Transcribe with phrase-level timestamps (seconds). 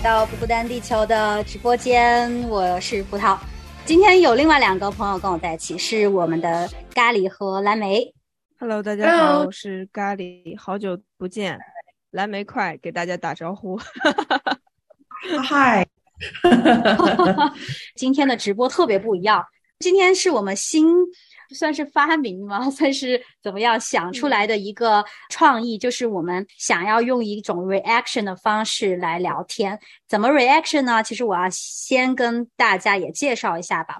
[0.00, 3.38] 来到不孤单地球的直播间，我是葡萄。
[3.84, 8.10] 今天有另外两个朋友跟我在一起，是我们的咖喱和蓝莓。
[8.58, 11.60] Hello，大家好，我是咖喱，好久不见。
[12.12, 13.78] 蓝莓快给大家打招呼。
[15.46, 15.86] 嗨，
[17.94, 19.44] 今天的直播特别不一样，
[19.80, 20.96] 今天是我们新。
[21.54, 22.68] 算是发明吗？
[22.70, 25.76] 算是怎么样想出来的一个创意？
[25.78, 29.78] 就是我们想要用一种 reaction 的方式来聊天。
[30.08, 31.02] 怎么 reaction 呢？
[31.02, 33.96] 其实我要先跟大家也介绍一下吧。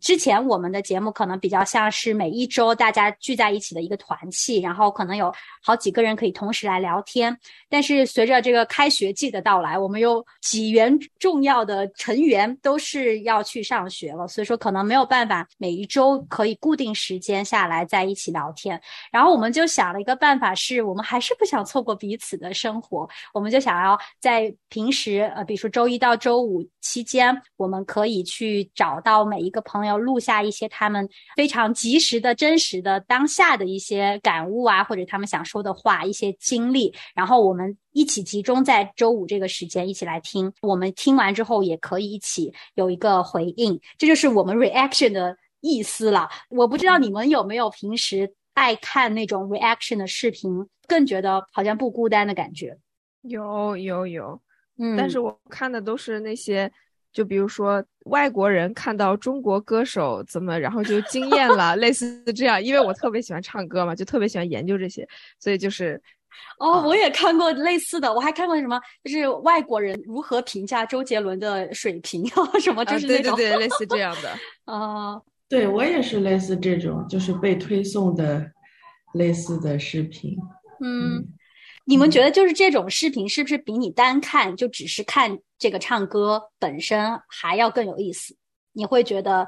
[0.00, 7.38] 之前我们的节目可能比较像是每一周大家聚在一起的一个团契，然后可能有好几个人可以同时来聊天。
[7.68, 18.80] 但是随着这个开学季的到来，我们有几员重要的成员都是要去上学了，所以说可能没有办法每一周可以固定时间下来在一起聊天。
[19.12, 29.83] 然后我们就想了一个办法，是我们还是不想错过彼此的生活，我们就想要在平时，呃，比如说周一到周五期间，我们可以去找到每一个朋。
[29.86, 40.52] 要录下一些他们非常及时的、真实的当下的一些感悟啊，或者他们想说的话、一些经历，然后我们一起集中在周五这个时间一起来听。
[40.62, 46.28] 我们听完之后也可以一起有一个回应，这就是我们 reaction 的意思了。
[46.50, 50.50] 我不知道你们有没有平时爱看那种 reaction 的视频，
[50.86, 52.76] 更觉得好像不孤单的感觉。
[53.22, 54.40] 有有有，
[54.78, 56.70] 嗯，但是我看的都是那些。
[57.14, 62.62] 就比如说外国人看到中国歌手怎么，然后就惊艳了， 类似这样。
[62.62, 65.98] 因为我特别喜欢唱歌嘛，就特别喜欢研究这些，所以就是，
[66.58, 74.30] 哦，我也看过类似的，我还看过什么，就是外国人如何评价周杰伦的水平啊， 什么就是那种，对对对，类似这样的。
[74.64, 78.50] 啊， 对我也是类似这种，就是被推送的
[79.14, 80.36] 类似的视频。
[80.80, 81.24] 嗯。
[81.84, 88.36] 你们觉得就是这种视频是不是比你单看就只是看这个唱歌本身还要更有意思？
[88.72, 89.46] 你会觉得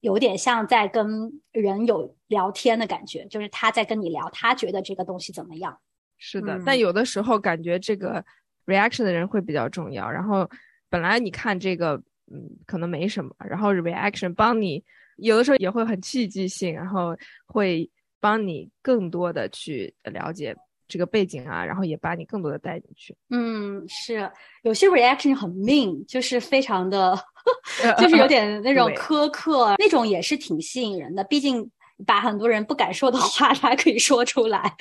[0.00, 5.78] 有点像在跟人有聊天的感觉，就是他在跟你聊，他觉得这个东西怎么样？
[6.18, 8.24] 是的，但有的时候感觉这个
[8.64, 10.10] reaction 的人会比较重要。
[10.10, 10.48] 然后
[10.88, 14.82] 本来你看这个，嗯，可能没什么，然后 reaction 帮你
[15.16, 17.14] 有的时候也会很戏剧性，然后
[17.46, 17.88] 会
[18.18, 20.56] 帮你更多的去了解。
[20.88, 23.16] 这个背景啊，然后也把你更多的带进去。
[23.30, 24.30] 嗯，是
[24.62, 27.18] 有些 reaction 很 mean，，就是非常的，
[27.98, 31.24] 就是有点那种苛刻，那种也是挺吸引人的。
[31.24, 31.70] 毕竟
[32.06, 34.74] 把很多人不敢说的话， 他可以说出来。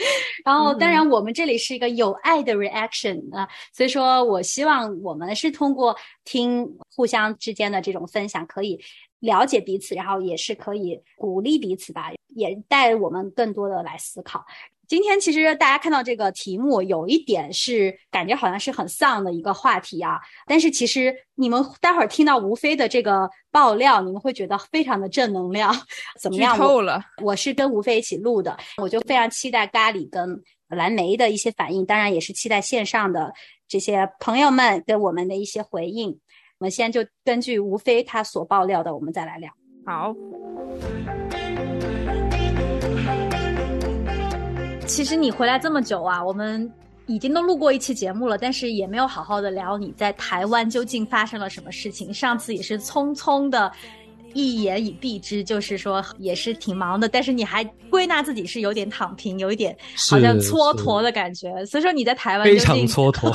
[0.44, 8.80] 然后，当然我们这里是一个有爱的 reaction 啊，所以说我希望我们是通过听互相之间的这种分享，可以
[9.22, 14.46] 了解彼此，然后也是可以鼓励彼此吧，也带我们更多的来思考。
[14.88, 20.20] 今天其实大家看到这个题目，有一点是感觉好像是很丧的一个话题啊。
[20.46, 25.74] 但是其实你们待会儿听到吴飞的这个爆料，你们会觉得非常的正能量，
[26.20, 26.58] 怎么样？
[26.58, 27.02] 透了。
[27.22, 33.34] 我是跟吴飞一起录的，我就非常期待咖喱跟蓝莓的一些反应，当然也是期待线上的
[33.68, 36.10] 这些朋友们跟我们的一些回应。
[36.60, 39.52] 我们先就根据吴飞他所爆料的，我们再来聊。
[39.86, 40.16] 好。
[44.88, 46.72] 其实你回来这么久啊，我们
[47.08, 52.14] 已经都录过一期节目了，但是也没有好好的聊你在台湾究竟发生了什么事情。
[52.14, 53.72] 上次也是匆匆的
[54.34, 59.76] 一言以蔽之，就是说也是挺忙的，但是你还归纳自己是有点躺平，有一点
[60.10, 61.66] 好像蹉跎的感觉。
[61.66, 63.34] 所以说你在台湾非常蹉跎。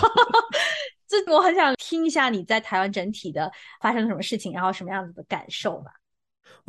[1.09, 3.51] 这 我很想听一下你在台湾整体的
[3.81, 5.91] 发生了什么事情，然后什么样子的感受吧。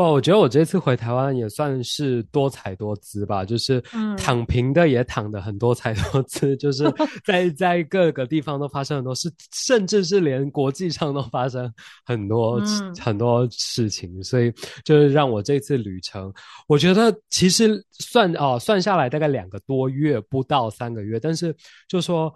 [0.01, 3.79] 哇，我觉得我这次回台湾也算是多彩多姿吧，就是
[4.17, 6.91] 躺平的也躺的很多彩多姿，就是
[7.23, 11.71] 在在各个地方都发生很多事，甚至是连国际上都发生
[12.03, 12.59] 很多
[12.99, 14.51] 很多事情，所以
[14.83, 16.33] 就是让我这次旅程，
[16.67, 21.55] 我觉得其实算哦算下来大概两个多月不到三个月，但是
[21.87, 22.33] 就说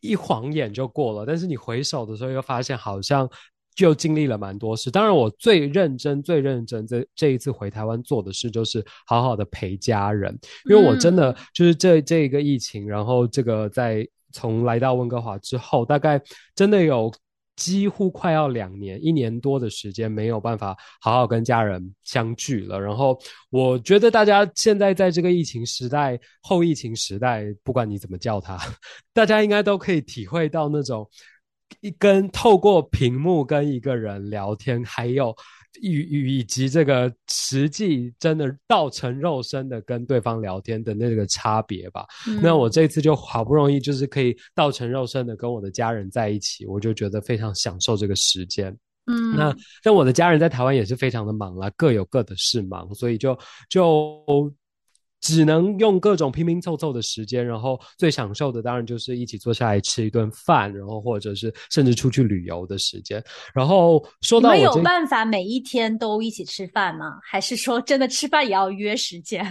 [0.00, 3.28] 一晃眼就过了，但是你回首的时候又发现好像。
[3.74, 10.36] 就经历了蛮多事，当然我最认真、最认真这这一次回台湾做的事，就是好好的陪家人，
[10.68, 16.20] 因为我真的就是这这一个疫情，然后这个在从来到温哥华之后，大概
[16.54, 17.10] 真的有
[17.56, 22.78] 几乎快要两年、一年多的时间没有办法好好跟家人相聚了。
[22.78, 23.18] 然后
[23.50, 28.58] 我觉得大家现在在这个疫情时代、后疫情时代，不管你怎么叫它，
[29.14, 31.08] 大家应该都可以体会到那种。
[31.80, 35.34] 一跟透过屏幕跟一个人聊天，还有
[35.80, 42.04] 与以及这个实际真的道成肉身的跟对方聊天的那个差别吧。
[42.42, 48.76] 那我这次就好不容易就是可以道成肉身的跟我的家人在一起，我就觉得非常享受这个时间。
[49.06, 53.38] 嗯，那但我的家人在台湾也是非常的忙啦，各有各的事忙，所以就
[53.68, 54.52] 就。
[55.20, 63.22] 只能用各种拼拼凑凑的时间，然后最享受的当然就是一起坐下来吃一顿饭，然后或者是甚至出去旅游的时间。
[63.54, 67.18] 然后说到我有办法每一天都一起吃饭吗？
[67.22, 69.44] 还是说真的吃饭也要约时间？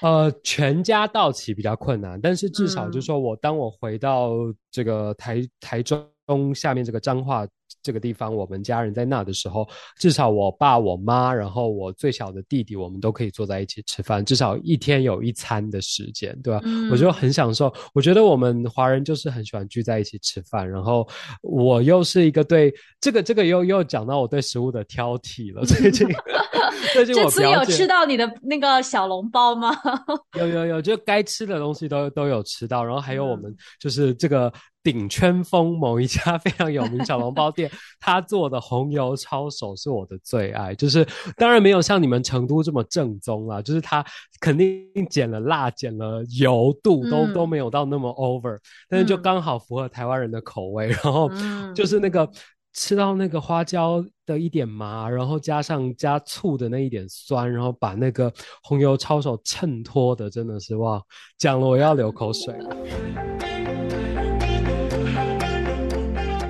[0.00, 4.32] 呃，全家到齐比较困难，但是至少就是说我当我回到
[4.70, 7.46] 这个台台中下面这个彰化。
[7.88, 16.60] 这个地方，我们家人在那的时候，至少我爸、我妈，然后我最小的弟弟，我们都可以坐在一起吃饭，至少一天有一餐的时间，对吧？
[16.92, 17.72] 我就很享受。
[17.94, 21.08] 我觉得我们华人就是很喜欢聚在一起吃饭，然后
[21.40, 22.70] 我又是一个对
[23.00, 25.64] 这个这个又又讲到我对食物的挑剔了。
[25.64, 26.06] 最近，
[26.92, 29.74] 最近我这次有吃到你的那个小笼包吗？
[30.36, 34.52] 有有有，就该吃的东西都都有吃到，然后还有我们就是这个。
[34.90, 37.70] 顶圈风某一家非常有名小笼包店，
[38.00, 40.74] 他做的红油抄手是我的最爱。
[40.74, 41.06] 就是
[41.36, 44.02] 当然没有像你们成都这么正宗啦，就是他
[44.40, 48.56] 肯定减了辣、减了油度，都都没有到那么 over，
[48.88, 50.86] 但是就刚好符合台湾人的口味。
[50.86, 51.30] 然后
[51.74, 52.26] 就是那个
[52.72, 58.32] 吃到那个花椒的一点麻，然后加上加醋的那一点酸，然后把那个
[58.62, 60.98] 红油抄手衬托的，真的是哇，
[61.36, 63.57] 讲了我要流口水了。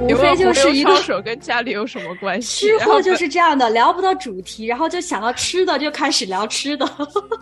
[0.01, 2.69] 无非就是一个手跟家里有什么关系？
[2.69, 6.89] 吃货就是这样的，聊不到主题，然后就想到吃的，就开始聊吃的。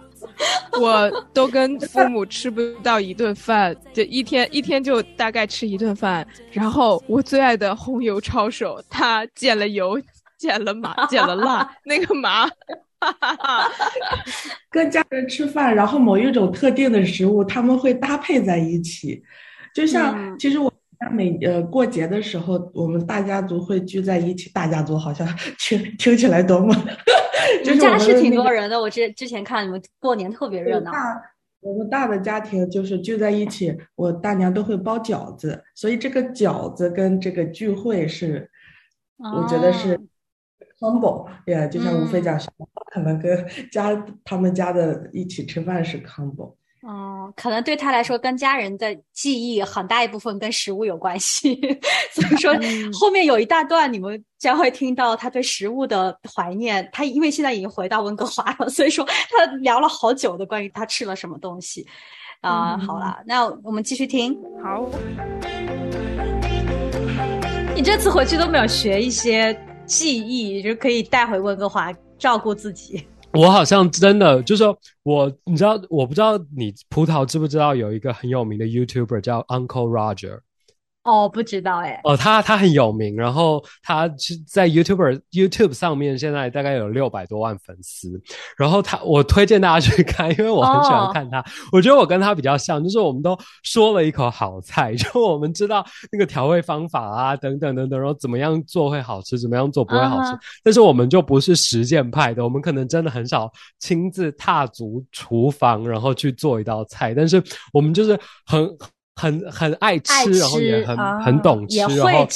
[0.81, 6.27] 我都跟父母吃不到一顿饭，就一天一天就大概吃一顿饭。
[6.51, 10.01] 然后我最爱的红油抄手，他减了油，
[10.39, 12.49] 减了麻，减了辣， 那个麻。
[14.71, 19.23] 跟家人吃饭，然后某一种特定的食物，他们会搭配在一起，
[19.75, 20.73] 就像其实我。
[21.13, 24.51] 每呃过节的时候，我们大家族会聚在一起。
[24.51, 25.27] 大家族好像
[25.59, 26.75] 听听起来多么，
[27.65, 28.81] 就是家是挺多人的。
[28.81, 30.93] 我之之前看你们过年特别热闹。
[31.61, 38.49] 我们大的家庭就是聚在一起，我大娘都会包饺子，所以这个饺子跟这个聚会是，
[39.19, 39.99] 我觉得是
[40.79, 41.27] combo。
[41.45, 42.39] 也就像吴飞讲，
[42.93, 46.55] 可能跟家他们家的一起吃饭是 combo。
[46.87, 51.61] 哦，可能对他来说，跟家人的记忆很大一部分跟食物有关系，
[52.15, 52.55] 所以说
[52.93, 56.89] 后面有一大段你们将会听到他对食物的怀念。
[56.93, 61.85] 他因为现在已经回到温哥华了，所以说他聊了好久的关于他吃了什么东西。
[62.41, 64.33] 啊，好了，那我们继续听。
[64.63, 64.89] 好，
[67.75, 73.05] 你这次回去都没有学一些技艺，就可以带回温哥华照顾自己。
[73.37, 80.41] 我好像真的就是说，我你知道，我不知道你葡萄知不知道有一个很有名的 YouTuber 叫 Uncle Roger。
[81.07, 82.01] 哦，不知道哎。
[82.03, 88.21] 哦，他他很有名，然后他是在 YouTube YouTube 上面，现在大概有六百多万粉丝。
[88.59, 91.45] 然后他，我推荐大家去看，因为我很喜欢看他。
[91.71, 100.37] 我觉得我跟他比较像，就是我们都说了一口好菜， 就我们知道那个调味方法啊，等等等等，然后怎么样做会好吃，怎么样做不会好吃。
[100.65, 103.49] 但是我们就不是实践派的，我们可能真的很少
[103.79, 107.15] 亲自踏足厨房，然后去做一道菜。
[107.15, 107.41] 但是
[107.73, 108.69] 我们就是很。
[109.17, 112.27] 很很爱吃，然后也很很懂吃，然后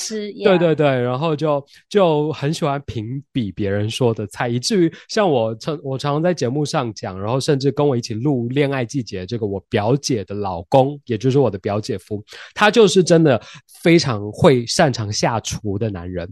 [0.42, 13.40] 对对对，然后就就很喜欢评比别人说的菜，以至于像我常我常常在节目上讲，然后甚至跟我一起录《恋爱季节》这个我表姐的老公，也就是我的表姐夫，他就是真的
[13.82, 16.26] 非常会擅长下厨的男人。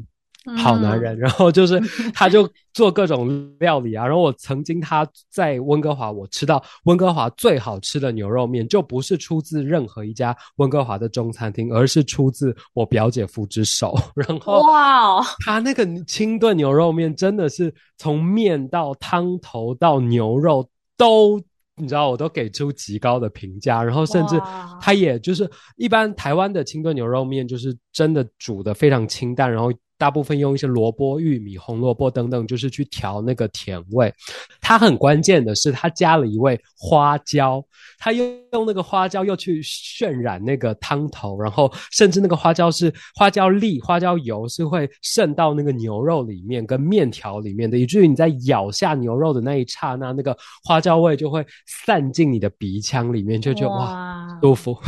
[0.56, 1.80] 好男人，然后就是
[2.14, 4.06] 他就做各种料理啊。
[4.06, 13.94] 然后我曾经他在温哥华，我吃到温哥华最好吃的牛肉面，就不是出自任何一家温哥华的中餐厅，而是出自我表姐夫之手。
[14.14, 21.40] 然后哇，他那个清炖牛肉面真的是从面到汤头到牛肉都，
[21.76, 23.82] 你知道，我都给出极高的评价。
[23.82, 24.40] 然后甚至
[24.80, 29.72] 他也就是一般台湾的清炖牛肉面，就是真的煮的非常清淡，然后。
[29.98, 34.14] 大部分用一些萝卜、玉米、红萝卜等等，就是去调那个甜味。
[34.60, 37.62] 它很关键的是，它加了一味花椒，
[37.98, 54.78] 它又用那个花椒又去渲染那个汤头，然后甚至那个花椒是花椒粒、花椒油是会渗到那个牛肉里面跟面条里面的，以至于你在咬下牛肉的那一刹那，那个花椒味就会散进你的鼻腔里面，就觉得哇舒服。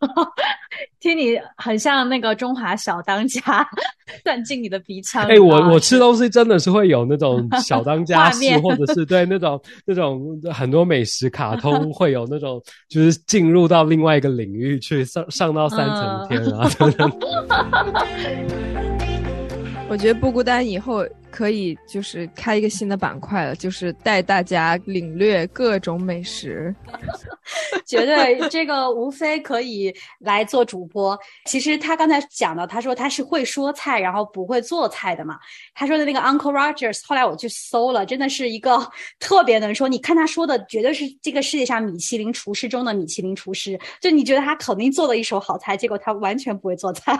[1.00, 3.66] 听你很像那个中华小当家，
[4.22, 5.24] 钻进你的鼻腔。
[5.26, 16.68] 哎，我我吃东西真的是会有那种小当家式，或者是对那种那种很多美食卡通会有那种，就是进入到另外一个领域去上上到三层天啊。
[19.88, 21.06] 我觉得不孤单以后。
[21.30, 26.74] 可以就是开一个新的板块了，就是带大家领略各种美食。
[27.84, 31.18] 绝对，这个无非可以来做主播。
[31.46, 35.36] 其实他刚才讲的，他说他是会说菜，然后不会做菜的嘛。
[35.74, 38.78] 他说的那个 Uncle Rogers，后来我去搜了，真的是一个
[39.18, 39.88] 特别能说。
[39.88, 43.78] 你看他说的，绝对是这个世界上米其林厨师中的米其林厨师。
[44.00, 47.18] 就你觉得他肯定做了一手好菜，结果他完全不会做菜。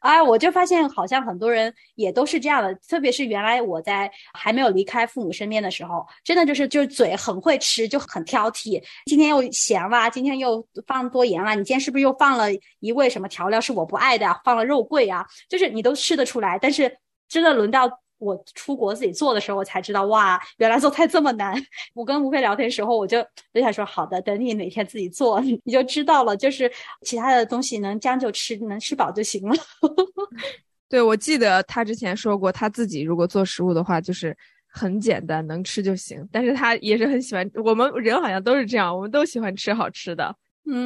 [0.00, 8.82] 哎， 我就发现好像很多人也都是这样的，特别是原来我在还没有离开父母身边的时候，真的就是就是嘴很会吃，就很挑剔。
[9.06, 12.48] 今天又咸了，今天又放多盐了，你今天是不是又放了
[12.80, 14.40] 一味什么调料是我不爱的呀？
[14.44, 16.58] 放了肉桂啊，就是你都吃得出来。
[16.58, 21.54] 但是真的轮到我出国自己做的时候，我才知道哇，原来做菜这么难。
[21.94, 23.22] 我跟吴飞聊天的时候，我就
[23.54, 26.36] 就想说，好的，等你哪天自己做， 你就知道了。
[26.36, 26.70] 就是
[27.02, 29.54] 其他的东西能将就吃，能吃饱就行了。
[30.88, 36.26] 对，我记得他之前说过，他自己如果做食物的话，就是很简单，能吃就行。
[36.32, 40.34] 但是他也是很喜欢，我们人好像都是这样，我们都喜欢吃好吃的，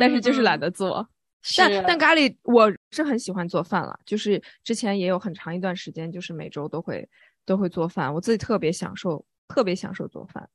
[0.00, 1.08] 但是就是懒得做。
[1.56, 7.08] 但但咖喱，我是很喜欢做饭了，就是之前也有很长一段时间，就是每周都会
[7.44, 10.48] 都会做饭，我自己特别享受，特别享受做饭。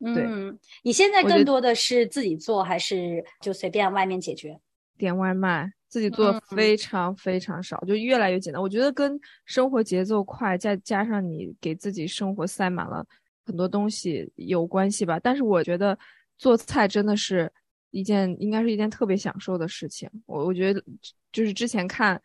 [0.00, 4.58] 嗯，你现在更多的是自己做，还是就随便外面解决？
[4.98, 5.72] 点外卖。
[5.94, 8.60] 自己做非常非常少，就越来越简单。
[8.60, 13.06] 我觉得跟生活节奏快，再加上你给自己生活塞满了
[13.46, 15.20] 很多东西有关系吧。
[15.20, 15.96] 但是我觉得
[16.36, 17.48] 做菜真的是
[17.92, 20.10] 一件，应该是一件特别享受的事情。
[20.26, 20.82] 我我觉得
[21.30, 22.20] 就是之前看，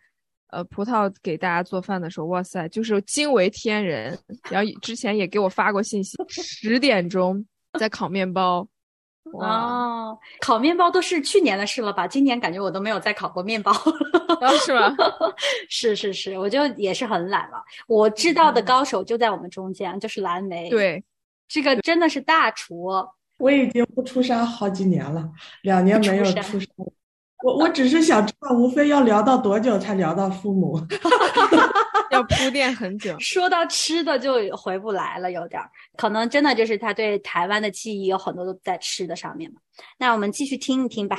[0.48, 4.18] 呃，葡萄给大家做饭的时候，哇塞，就是惊为天人。
[4.50, 7.46] 然后之前也给我发过信息，十点钟
[7.80, 8.68] 在烤面包。
[9.34, 12.08] 哦，烤面包都是去年的事了吧？
[12.08, 13.72] 今年感觉我都没有再烤过面包，
[14.66, 14.96] 是吗？
[15.70, 17.64] 是是是，我就也是很懒了。
[17.88, 20.70] 我知道的高手就在我们中间，就是蓝莓。
[20.70, 21.04] 对，
[21.48, 22.90] 这个真的是大厨。
[23.38, 25.30] 我已经不出山好几年了，
[25.62, 26.68] 两年没有出山。
[27.42, 30.78] 我我只是想知道，无非要聊到多久才聊到父母？
[32.12, 33.18] 要铺垫很久。
[33.20, 35.62] 说到吃的就回不来了，有点，
[35.96, 39.60] 可能真的就是他对台湾的记忆有很多都在吃的上面嘛。
[39.98, 41.18] 那我们继续听一听吧。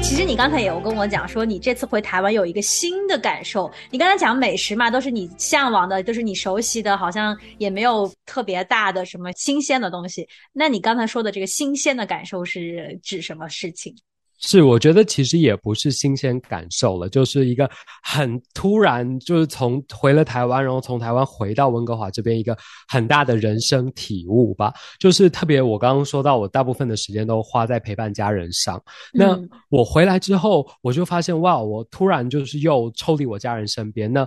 [0.00, 3.70] 其实你刚才也有跟我讲说，你这次回台湾有一个新的感受。
[3.90, 10.26] 你刚才讲美食嘛，都是你向往的，都是你熟悉的，好像也没有特别大的什么新鲜的东西。
[10.52, 13.94] 那你刚才说的这个新鲜的感受是指什么事情？
[14.40, 17.68] 是，我觉得其实也不是新鲜感受了，就是一个
[18.04, 24.72] 很突然，就是从回了台湾，然后从台湾回到温哥华这边，一个很大的人生体悟吧。
[25.00, 28.80] 就是特别，我刚刚说到，我大部分的时间都花在陪伴家人上。
[29.12, 29.36] 那
[29.70, 34.24] 我回来之后，我就发现，哇，我突然就是又抽离我家人身边，那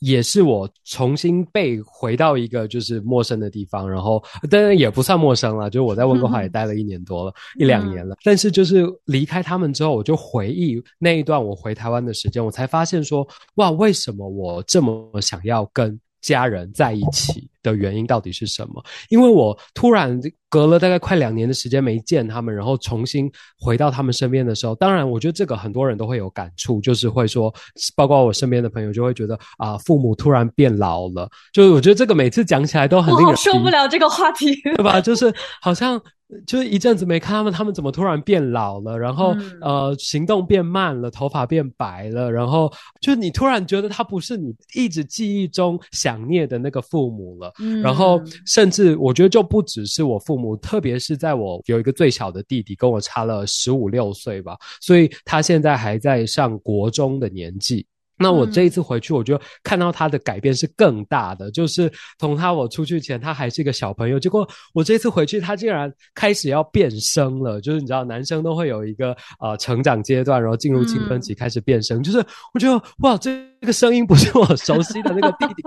[0.00, 3.90] 也是我重新被回到一个就是陌生的地方。
[3.90, 8.14] 然后当然也不算陌生了，就是我在温哥华也 待了一年多了，一两年了。
[8.22, 9.53] 但是就是离开他。
[9.54, 18.84] 他们之后，我就回忆那一段我回台湾的时间，我才发现说，哇，为什么我这么想要跟家人在一起的原因到底是什么？
[19.10, 20.20] 因为我突然
[20.54, 27.52] 隔了大概快两年的时间没见他们，然后重新回到他们身边的时候，当然，我觉得这个很多人都会有感触，就是会说，
[27.96, 35.00] 包括我身边的朋友就会觉得啊，父母突然变老了，就是我觉得这个每次讲起来都很令人受不了这个话题，对吧？
[35.00, 36.00] 就是好像。
[36.46, 38.98] 就是一阵子没看他们，他们怎么突然变老了？
[38.98, 47.52] 然后呃，行动变慢了，头发变白了，然后就你突然觉得他不是你一直记忆中想念的那个父母了。
[47.82, 57.86] 然后甚至我觉得就不只是我父母，我特别是在我有一个最小的弟弟，跟我差了十五六岁吧，所以他现在还在上国中的年纪。
[58.16, 61.50] 那我这一次回去，我就看到他的改变是更大的。
[61.50, 67.60] 就是从他我出去前，他还是一个小朋友，结果我这次回去，他竟然开始要变声了。
[67.60, 72.02] 就是你知道，男生都会有一个呃成长阶段，然后进入青春期开始变声。
[72.02, 72.18] 就是
[72.52, 75.62] 我觉得哇，这个声音不是我熟悉的那个弟弟，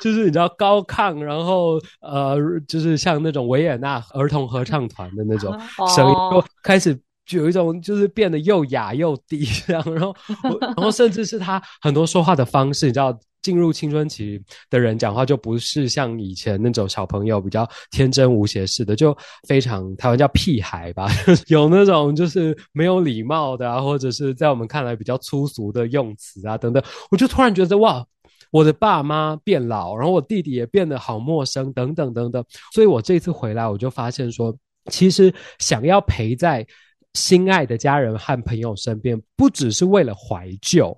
[0.00, 2.36] 就是你知道高亢，然后呃，
[2.68, 5.52] 就是像那种维也纳儿童合唱团的那种
[5.94, 6.98] 声音，就开始。
[7.24, 10.14] 就有一种就是变得又哑又低这样，然后
[10.60, 19.16] 然后甚至是他很多说话的方式，你知道进入青春期的人讲话就不是像以前那种小朋友比较天真无邪似的，就
[19.48, 21.08] 非常台湾叫屁孩吧，
[21.46, 28.04] 有那种就是没有礼貌的啊，或者是在我们看来比较粗俗的用词啊等等，我就突然觉得哇，
[28.50, 34.52] 我的爸妈变老，然后我弟弟也变得好陌生等等等等，所以我这次回来我就发现说，
[34.90, 36.66] 其实想要陪在。
[37.14, 40.96] 心爱的家人和朋友身边，不只是为了怀旧，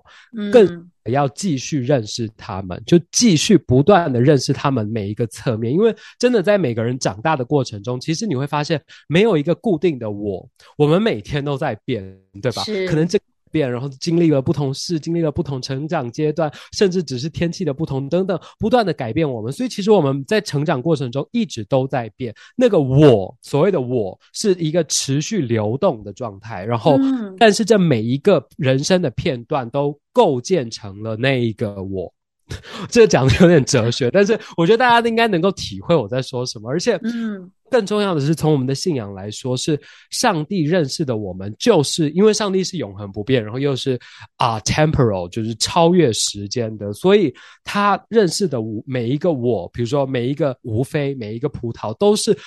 [0.51, 5.71] 更要继续认识他们，就继续不断的认识他们每一个侧面。
[5.73, 12.03] 因为真的在每个人长大的过程中，其实你会发现没有一个固定的我，我们每天都在变，
[12.41, 12.63] 对吧？
[12.87, 13.19] 可能这。
[13.55, 19.49] 变，然后经历了不同事，经历了不同成长阶段，甚至只是天气的不同等等，不断的改变我们。
[19.49, 22.35] 所以其实我们在成长过程中一直都在变。
[22.57, 26.65] 那个我，所谓的我是一个持续流动的状态。
[26.65, 26.97] 然后，
[27.39, 32.13] 但是这每一个人生的片段都构建成了那一个我。
[32.91, 36.69] 这讲的有点哲学，但是我觉得大家应该能够体会我在说什么。
[36.69, 37.49] 而且，嗯。
[37.69, 39.79] 更重要的是，从我们的信仰来说，是
[40.11, 43.99] 上帝认识的我们，就是因为上帝是永恒不变，然后又是
[44.37, 52.37] 啊，temporal，就是超越时间的，所以他认识的每一个我，比如说每一个无非，每一个葡萄，都是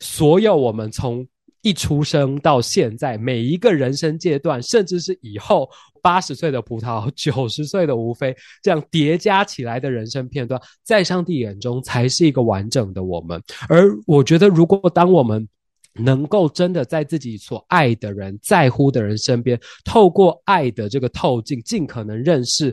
[0.00, 1.26] 所有我们从。
[1.66, 5.68] 一出生到现在，每一个人生阶段，甚至是以后
[6.00, 8.32] 八十岁的葡萄、 九十岁的无非，
[8.62, 13.42] 这样叠加起来的人生片段，在上帝眼中才是一个完整的我们。
[13.68, 15.44] 而我觉得，如果当我们
[15.94, 22.72] 能够真的在自己所爱的人、在乎的人身边，透过爱的这个透镜，尽可能认识。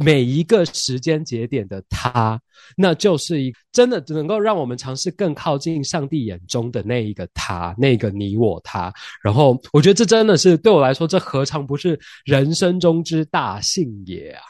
[0.00, 2.40] 每一个时间节点的他，
[2.76, 8.92] 那就是一真的能够让我们尝试更靠近上帝眼中的那一个他，那个你我他。
[9.20, 14.42] 然后，我觉得这真的是对我来说，这何尝不是人生中之大幸也啊！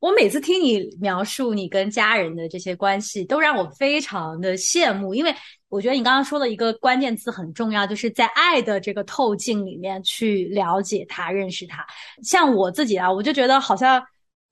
[0.00, 5.34] 我每次听你描述你跟家人的这些关系，都让我非常的羡慕，因为
[5.68, 11.84] 我觉得你刚刚说的一个关键词很重要，就是在爱的这个透镜里面去了解他、认识他。
[12.22, 14.02] 像我自己啊，我就觉得好像。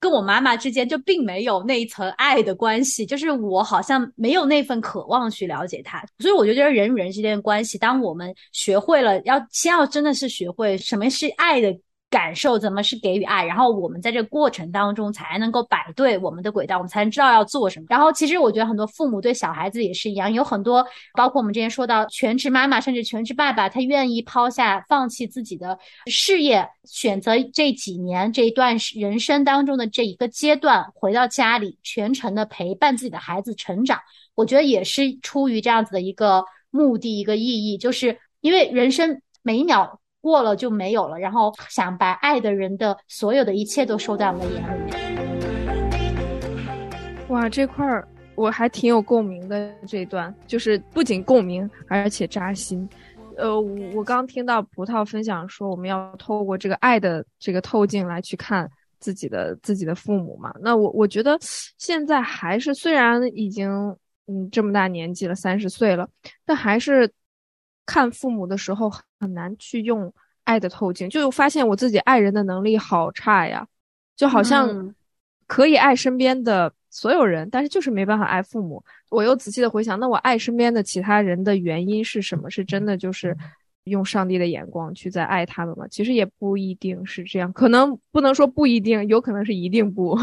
[0.04, 11.74] 跟我妈妈之间就并没有那一层爱的关系，就是我好像没有那份渴望去了解她，所以我就觉得人与人之间的关系，当我们学会了要先要真的是学会什么是爱的。
[12.14, 17.86] 感受怎么是给予爱，然后我们在这个过程当中才能够摆对我们的轨道，我们才能知道要做什么。
[17.88, 33.98] 然后其实我觉得很多父母对小孩子也是一样，有很多包括我们之前说到全职妈妈甚至全职爸爸，他愿意抛下放弃自己的事业，选择这几年这一段人生当中的这一个阶段，回到家里全程的陪伴自己的孩子成长。
[34.36, 39.98] 我觉得也是出于这样子的一个目的一个意义，就是因为人生每一秒。
[40.24, 44.96] 过了就没有了，然后想把爱的人的所有的一切都收在我们的眼里面。
[47.28, 49.70] 哇，这块儿我还挺有共鸣的。
[49.86, 52.88] 这一段就是不仅共鸣，而且扎心。
[53.36, 53.60] 呃，
[53.94, 58.66] 我刚听到葡萄分享说，我们要透过这个爱的这个透镜来去看
[59.00, 60.54] 自己的自己的父母嘛。
[60.58, 61.36] 那我我觉得
[61.76, 63.68] 现在还是虽然已经
[64.26, 66.08] 嗯这么大年纪了，三十岁了，
[66.46, 67.12] 但还是。
[67.86, 70.12] 看父母的时候很难去用
[70.44, 73.66] 爱的透镜，就发现我自己爱人的能力好差呀，
[74.16, 74.94] 就好像
[75.46, 78.82] 可以爱身边的所有人，但是就是没办法爱父母。
[79.10, 82.50] 我又仔细的回想，那我爱身边的其他人的原因是什么？
[82.50, 83.36] 是真的就是
[83.84, 85.86] 用上帝的眼光去在爱他们吗？
[85.88, 90.18] 其实也不一定是这样，可能不能说不一定，有可能是一定不。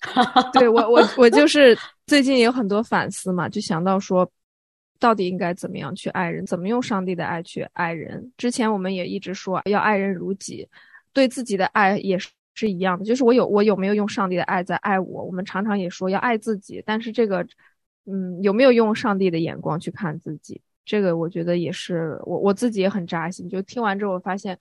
[0.52, 1.76] 对我我我就是
[2.06, 4.30] 最近有很多反思嘛，就想到说。
[4.98, 6.44] 到底应该怎么样去爱人？
[6.46, 8.32] 怎么用上帝的爱去爱人？
[8.36, 10.68] 之前我们也一直说要爱人如己，
[11.12, 13.04] 对自己的爱也是是一样的。
[13.04, 15.22] 就是我有我有没有用上帝的爱在爱我？
[15.24, 17.46] 我们常常也说要爱自己，但是这个，
[18.06, 20.60] 嗯，有没有用上帝的眼光去看自己？
[20.84, 23.48] 这个我觉得也是我我自己也很扎心。
[23.48, 24.58] 就听完之后，我发现，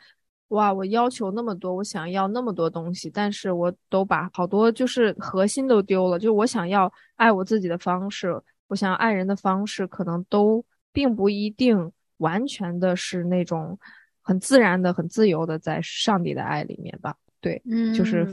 [0.50, 6.20] 哇，我要求那么多，我想要那么多东西，但是我都把好多就是核心都丢了。
[6.20, 8.36] 就我想要爱我自己的方式。
[8.68, 13.78] 我想爱人的方式，可能都并不一定完全的是那种
[14.22, 17.16] 很自然的、很自由的，在上帝的爱里面吧。
[17.40, 18.28] 对，嗯，就是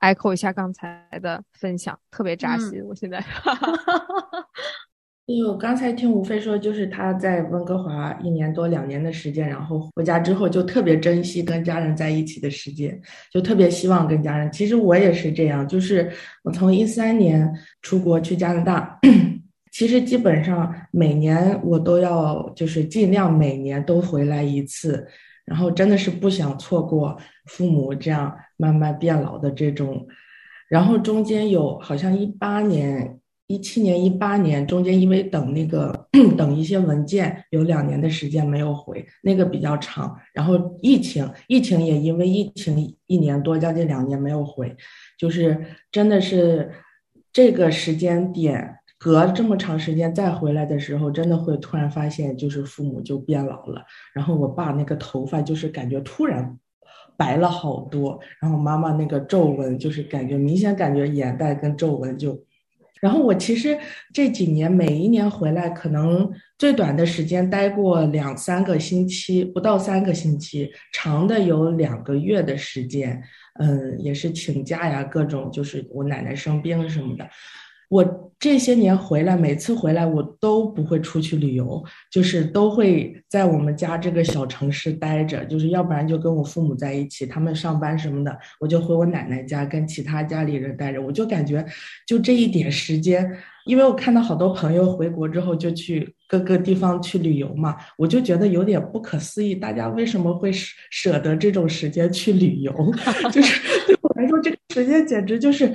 [0.00, 2.84] echo 一下刚才的分享，特别扎心。
[2.84, 3.24] 我现在，
[5.24, 13.00] 因 为我刚才听吴飞说，就是他在温哥华一年多、两年的时间，然后回家之后就特别珍惜跟家人在一起的时间，
[13.32, 14.52] 就特别希望跟家人。
[14.52, 18.98] 其实我也是这样，就是我从一三年出国去加拿大。
[19.72, 25.08] 其实基本上每年我都要，就是尽量每年都回来一次，
[25.46, 30.06] 然后真的是不想错过父母这样慢慢变老的这种
[30.68, 36.06] 然后中间有好像一八年、一七年、一八年中间，因为等那个
[36.36, 40.14] 等一些文件，有两年的时间没有回，那个比较长。
[40.34, 44.76] 然后疫情，疫情也因为疫情一年多，将近两年没有回，
[45.18, 45.58] 就是
[45.90, 46.70] 真的是
[47.32, 48.76] 这个时间点。
[49.02, 53.82] 隔这么长时间再回来的时候，真的会突然发现，就是父母就变老了。
[54.14, 56.56] 然后我爸那个头发就是感觉突然
[57.16, 62.40] 白了好多，然后妈妈那个皱纹就是感觉明显感觉眼袋跟皱纹就。
[63.00, 63.76] 然后我其实
[64.14, 73.20] 这几年每一年回来，可能最短的时间待过两三个星期，不到三个星期，长的有两个月的时间。
[73.58, 77.28] 嗯，也是请假呀，各种就是我奶奶生病什么的。
[77.92, 91.02] 我这些年回来，每次回来我都不会出去旅游，就是都会在我们家这个小城市待着，就是要不然就跟我父母在一起，他们上班什么的，我就回我奶奶家跟其他家里人待着。
[91.02, 91.62] 我就感觉，
[92.06, 93.30] 就这一点时间，
[93.66, 102.72] 因为我看到好多朋友回国之后就去各个地方去旅游嘛，我就觉得有点不可思议，大家为什么会舍舍得这种时间去旅游？
[103.30, 105.70] 就是对我来说，这个时间简直就是。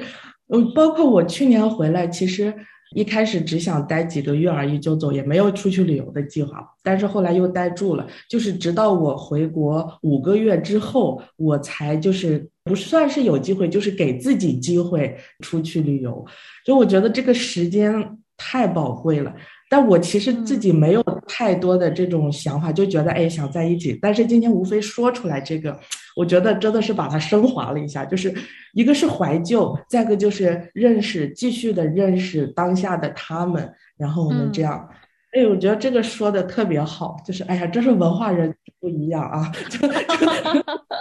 [0.54, 2.54] 嗯，包括我去年回来，其实
[2.96, 6.66] 一开始只想待几个月而已就走，也没有出去旅游的计划。
[6.82, 16.26] 但是后来又待住了，就是直到我回国五个月之后，我才就是不算是有机会，就是给自己机会出去旅游。
[16.66, 17.94] 就我觉得这个时间
[18.38, 19.34] 太宝贵了。
[19.70, 24.00] 但我其实自己没有太多的这种想法，就觉得哎想在一起。
[24.02, 25.78] 但是今天无非说出来这个，
[26.18, 28.34] 我觉得真的是把它升华了一下，就是
[28.74, 34.90] 一个是怀旧，再一个就是认识，继续的认识当下的他们，然后我们这样。
[35.32, 39.52] 哎，我觉得这个说的特别好，就是哎呀，这是文化人不一样啊。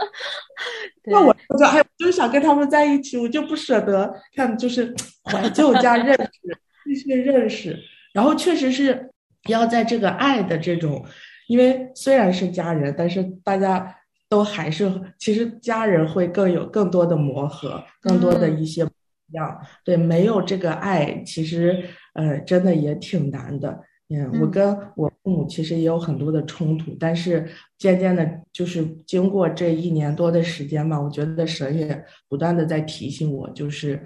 [1.09, 7.79] 那我哎，就是想跟他们在一起，我就不舍得看，就是怀旧加认识，继续认识。
[8.13, 9.11] 然后确实是
[9.49, 11.03] 要在这个爱的这种，
[11.47, 13.97] 因为虽然是家人，但是大家
[14.29, 18.91] 都还是其实家人会更有更多的磨合，更多的一些不
[19.31, 19.61] 一样。
[19.85, 21.85] 对，没有这个爱，其实
[22.15, 23.81] 呃真的也挺难的。
[24.09, 34.03] 嗯，我跟我父母其实也有很多的冲突，但是渐渐的，就是经过这一年多的时间吧，我觉得神也不断的在提醒我，就是。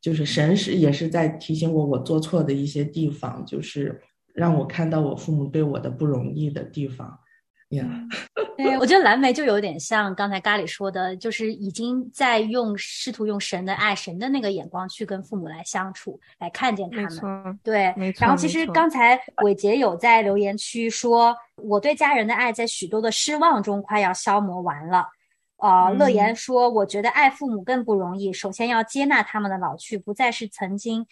[0.00, 4.00] 就是神是也是在提醒我我做错的一些地方，就是
[4.32, 7.18] 让我看到我父母对我的不容易的地方。
[7.70, 7.84] 呀，
[8.56, 17.58] 对， 我觉得蓝莓就有点像刚才咖喱说的，就是已经在用试图用神的爱、神的那个眼光去跟父母来相处，来看见他们。
[17.62, 25.06] 对，没错然后其实刚才伟杰有在留言区说，我对家人的爱在许多的失望中快要消磨完了。
[25.60, 28.32] 呃，乐言说：“我觉得爱父母更不容易。
[28.32, 31.04] 首先要接纳他们的老去，不再是曾经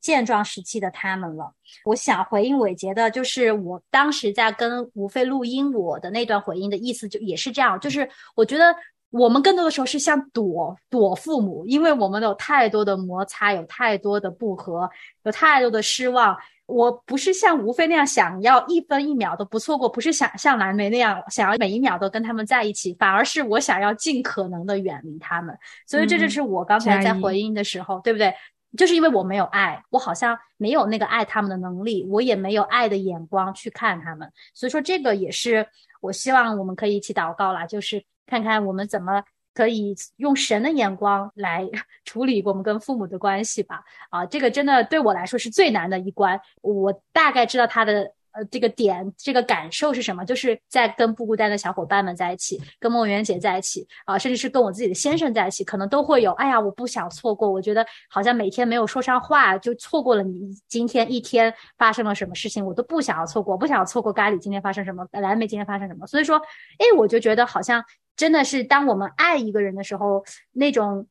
[0.00, 1.52] 健壮时期的他们了。”
[1.84, 8.74] 我想回应伟杰的，就是我当时在跟吴飞录音，我的那段回应的意思就也是这样，就是我觉得
[9.10, 14.88] 我们更多的时候是像躲躲父母，因为我们有太多的摩擦，有太多的不和，
[15.24, 16.36] 有太多的失望。
[16.66, 25.52] 我不是像吴飞那样想要一分一秒都不错过，不是想像蓝莓那样想要每一秒都跟他们在一起，反而是我想要尽可能的远离他们。
[25.88, 28.32] 所以这就是我刚才在回应的时候，对不对？
[28.76, 34.30] 就是因为我没有爱，我好像没有那个爱他们的能力，我也没有爱的眼光去看他们。
[34.54, 35.66] 所以说这个也是
[36.00, 39.22] 我希望我们可以一起祷告啦，就是看看我们怎么。
[39.52, 41.68] 可以用神的眼光来
[42.06, 43.82] 处理我们跟父母的关系吧。
[44.08, 46.40] 啊，这个真的对我来说是最难的一关。
[46.62, 56.32] 我大概知道他的呃这个点，这个感受是什么，就是在跟不孤单的小伙伴们在一起，跟梦圆姐在一起啊，甚至是跟我自己的先生在一起，可能都会有。
[56.32, 66.06] 哎呀，我不想错过，我觉得好像每天没有说上话，就错过了你今天一天发生了什么事情，我都不想要错过，不想要错过咖喱今天发生什么，蓝莓今天发生什么。
[66.06, 66.36] 所以说，
[66.78, 67.84] 哎，我就觉得好像。
[68.16, 71.06] 真的是，当我们爱一个人的时候，那种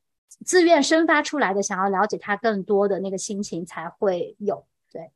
[0.46, 4.64] 自愿生发出来的想要了解他更多的那个心情才会有。
[4.92, 5.10] 对，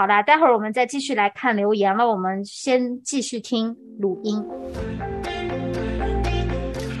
[0.00, 2.08] 好啦，待会儿我们再继续来看留言了。
[2.08, 4.42] 我们先继续听录音。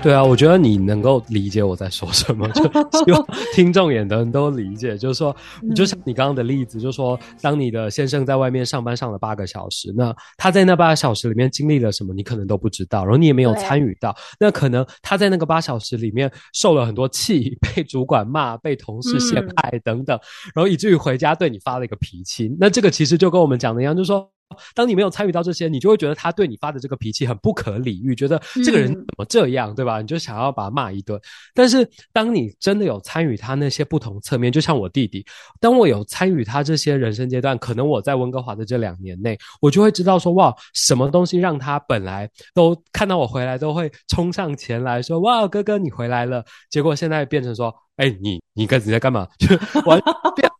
[0.02, 2.62] 对啊，我觉得你能够理解我在说什么， 就
[3.04, 4.96] 希望听众也能都理解。
[4.96, 5.34] 就是说，
[5.74, 14.16] 就像你刚刚的例子，就是说，当你的先生在外面上班上了八个小时，那他在那八个小时里面经历了什么，你可能都不知道，然后你也没有参与到。
[14.38, 20.18] 那可能他在那个八小时里面受了很多气，被主管骂，被同事陷害等等，
[20.54, 22.50] 然后以至于回家对你发了一个脾气。
[22.58, 24.30] 那这个其实就跟我们讲的一样，就是说。
[24.74, 30.00] 当你没有参与到这些，你就会觉得他对你发的这个脾气很不可理喻，觉得这个人怎么这样，对吧？
[30.00, 31.20] 你就想要把他骂一顿。
[31.54, 35.24] 但是当你真的有参与他那些不同侧面，就像我弟弟，
[35.60, 47.74] 当我有参与他这些人生阶段，可能我在温哥华的这两年内，我就会知道说，哇，什么东西让他本来都看到我回来都会冲上前来说，哇，哥哥你回来了，结果现在变成说。
[48.00, 49.28] 哎，你你刚才在干嘛？
[49.38, 49.46] 就
[49.82, 50.00] 完，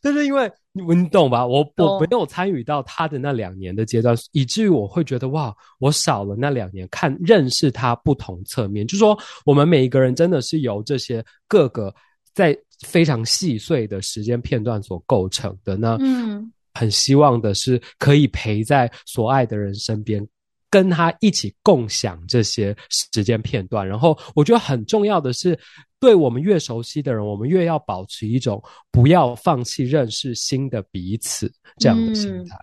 [0.02, 1.46] 就是因为你你懂吧？
[1.46, 8.86] 我我没有参与到他的那两年的阶段，以至于我会觉得哇，我少了那两年看认识他不同侧面。
[8.86, 11.94] 就说我们每一个人真的是由这些各个
[12.34, 12.54] 在
[12.86, 15.78] 非常细碎的时间片段所构成的。
[15.78, 20.26] 那嗯，很希望的是可以陪在所爱的人身边。
[20.70, 25.58] 跟他一起共享这些时间片段，然后我觉得很重要的是，
[25.98, 32.56] 对我们越熟悉的人，我们越要保持一种不要放弃认识新的彼此这样的心态。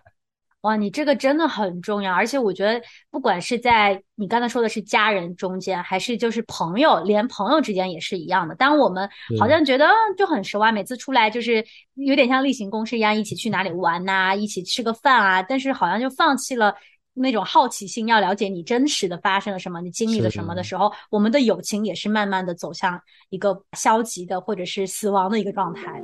[0.62, 8.56] 哇，你这个真的很重要，而且我觉得，不管是在你刚才说的是家人中间，还是就是朋友，连朋友之间也是一样的。
[8.56, 16.74] 当我们好像觉得就很熟啊，每次出来就是有点像例行公事一样，一起去哪里玩呐，一起吃个饭啊，但是好像就放弃了。
[17.18, 23.00] 那种好奇心，要了解你真实的发生了什么，你经历了什么的时候，我们的友情也是慢慢的走向
[23.30, 26.02] 一个消极的或者是死亡的一个状态。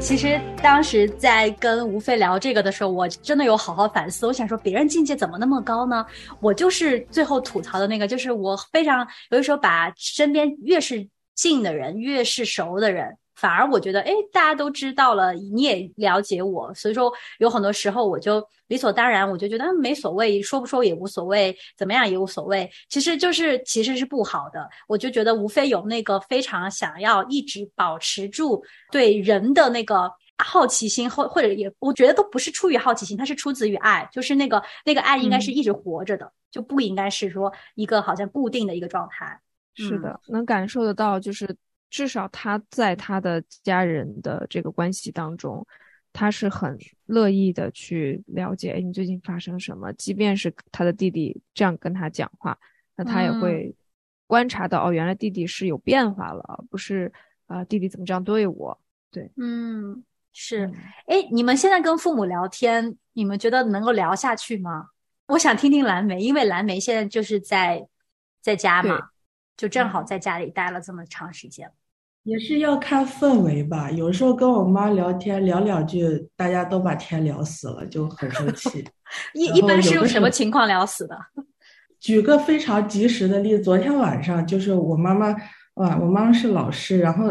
[0.00, 4.26] 其实当时在跟吴飞聊这个的时候，我真的有好好反思。
[4.26, 6.04] 我想说，别人境界怎么那么高呢？
[6.40, 13.16] 我就是最后吐槽的那个，就是我非常有的时候把身边越是近的人，越是熟的人。
[13.34, 22.70] 反而我觉得，哎，大家都知道了，你也了解我，所以说有很多时候我就理所当然，我就觉得没所谓，说不说也无所谓，怎么样也无所谓。
[22.88, 39.40] 其实就是其实是不好的，我就觉得无非有那个非常想要一直保持住对人的那个好奇心，或或者也我觉得都不是出于好奇心，它是出自于爱，就是那个那个爱应该是一直活着的，就不应该是说一个好像固定的一个状态。
[39.74, 41.54] 是的，能感受得到就是。
[41.90, 45.64] 至少他在他的家人的这个关系当中，
[46.14, 49.92] 他是很乐意的去了解，哎，你最近发生什么？
[49.94, 52.56] 即便是他的弟弟这样跟他讲话，
[52.96, 53.74] 那他也会
[54.28, 57.12] 观察到，哦，原来弟弟是有变化了，不是
[57.46, 58.80] 啊，弟弟怎么这样对我？
[59.10, 60.70] 对，嗯，是，
[61.06, 64.90] 哎，你们现在跟父母聊天，你们觉得能够聊下去吗？
[65.26, 67.88] 我想听听蓝莓，因为蓝莓现在就是在
[68.40, 69.10] 在家嘛，
[69.56, 71.72] 就正好在家里待了这么长时间。
[72.24, 78.82] 也是要看氛围吧，有时候跟我妈聊天聊两句，大家都把天聊死了，就很生气。
[79.34, 81.16] 一一般是用什么情况聊死的？
[82.00, 85.32] 举个非常及时的例子，昨天晚上就是我妈妈，
[85.74, 87.30] 啊，我妈妈是老师，然后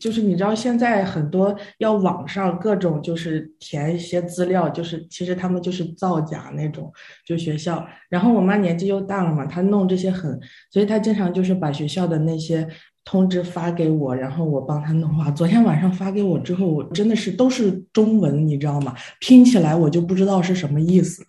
[0.00, 6.90] 就是你知道现在很多要网上各种就是填一些资料，就是其实他们就是造假那种，
[7.26, 7.86] 就学校。
[8.08, 12.66] 然后我妈年纪又大了嘛，她弄这些很，所以她经常就是把学校的那些。
[13.04, 15.30] 通知发给我，然后我帮他弄话。
[15.30, 18.94] 昨天晚上发给我之后，我真的是都是中文，你知道吗？
[19.20, 21.22] 拼起来我就不知道是什么意思，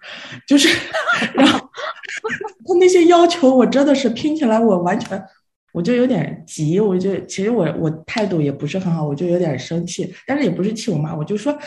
[0.48, 0.70] 就是，
[1.34, 5.22] 然后他那些要求我真的是拼起来我完全，
[5.74, 11.58] 我就有点急，我就其实我我态度也不是很好，我就有点生气，但是也不是气我妈，我就说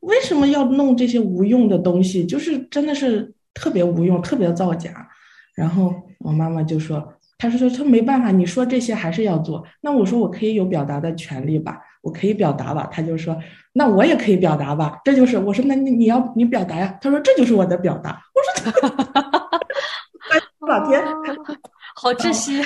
[0.00, 5.08] 为什么要弄这些无用的东西，就是真的是特别无用，特别造假。
[5.54, 7.14] 然后我妈妈就说。
[7.50, 9.64] 他说：“他没办法，你说这些还是要做。
[9.80, 13.36] 那我说我可以有表达的权利吧，我可以表达吧。”他就说
[13.72, 19.22] ：“那我也可以表达吧。”这就是我说：“那你你要你表达呀？”他说：“这就是我的表达。”我说
[20.66, 21.02] ：“老天，
[21.96, 22.62] 好窒息。”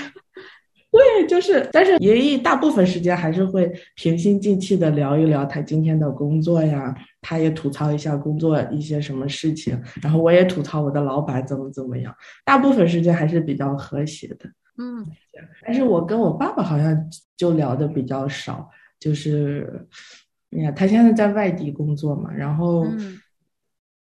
[0.91, 12.13] 对，就是，但是爷爷大部分时间还是会平心静气的聊一聊他今天的工作呀，他也吐槽一下工作一些什么事情，然后我也吐槽我的老板怎么怎么样，
[12.43, 14.51] 大部分时间还是比较和谐的。
[14.81, 15.05] 嗯，
[15.65, 19.89] 但是我跟我爸爸好像就聊的比较少，就是，
[20.51, 22.87] 你看他现在在外地工作嘛，然后，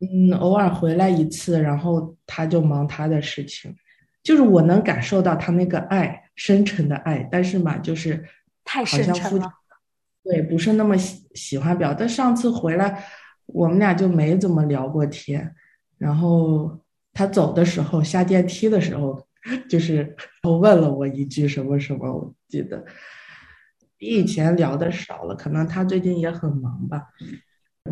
[0.01, 3.73] 嗯，偶尔回来一次，然后他就忙他的事情，
[4.21, 8.21] 就是我能感受到他那个爱，深沉的爱，但是嘛，就是
[8.65, 9.49] 太深沉了，
[10.25, 11.93] 对，不是那么喜喜欢表。
[11.93, 13.01] 但上次回来，
[13.45, 15.55] 我们俩就没怎么聊过天，
[15.97, 16.81] 然后
[17.13, 19.25] 他走的时候下电梯的时候。
[19.69, 20.15] 就是
[20.59, 22.83] 问了我一句什么什么，我记得
[23.97, 27.03] 比以前聊的少了，可能他最近也很忙吧。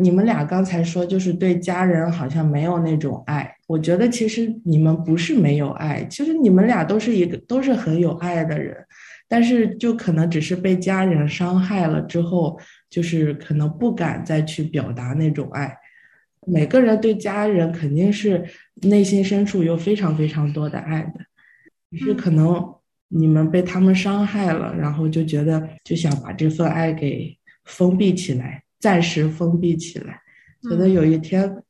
[0.00, 8.76] 你们俩刚才说就是对家人好像没有那种爱，我觉得其实你们不是没有爱，其实你们俩都是一个都是很有爱的人，
[9.28, 12.58] 但是就可能只是被家人伤害了之后，
[12.90, 15.76] 就是可能不敢再去表达那种爱。
[16.44, 18.44] 每个人对家人肯定是
[18.82, 21.20] 内心深处有非常非常多的爱的，
[21.96, 22.74] 只是可能
[23.08, 30.20] 你们被他们伤害了，然后就觉得就想把这份爱给封闭起来，暂时封闭起来，
[30.62, 31.62] 觉得有一天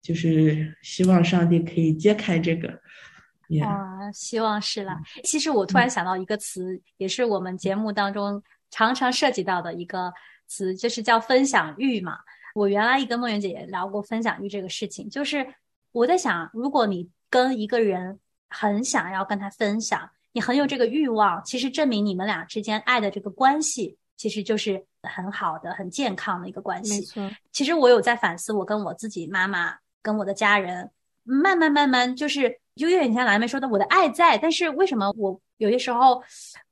[0.00, 2.80] 就是希望上帝可以揭开这个。
[3.62, 4.96] 啊，希望是了。
[5.24, 10.10] 其实我突然想到一个词，也是我们节目当中常常涉及到的一个
[10.46, 12.16] 词，就是叫分享欲嘛。
[12.54, 15.46] 我原来也跟梦圆姐姐聊过分享欲这个事情，就是
[15.92, 18.18] 我在想，如果你跟一个人
[18.52, 26.94] 很想要跟他分享，你很有这个欲望，其实证明你们俩之间爱的这个关系，其实就是很好的、很健康的一个关系。
[26.94, 27.36] 没错。
[27.50, 30.90] 其实我有在反思，我跟我自己妈妈、跟我的家人，
[31.24, 36.22] 慢慢慢慢，就是就有点像蓝莓说的，我的爱在，但是为什么我有些时候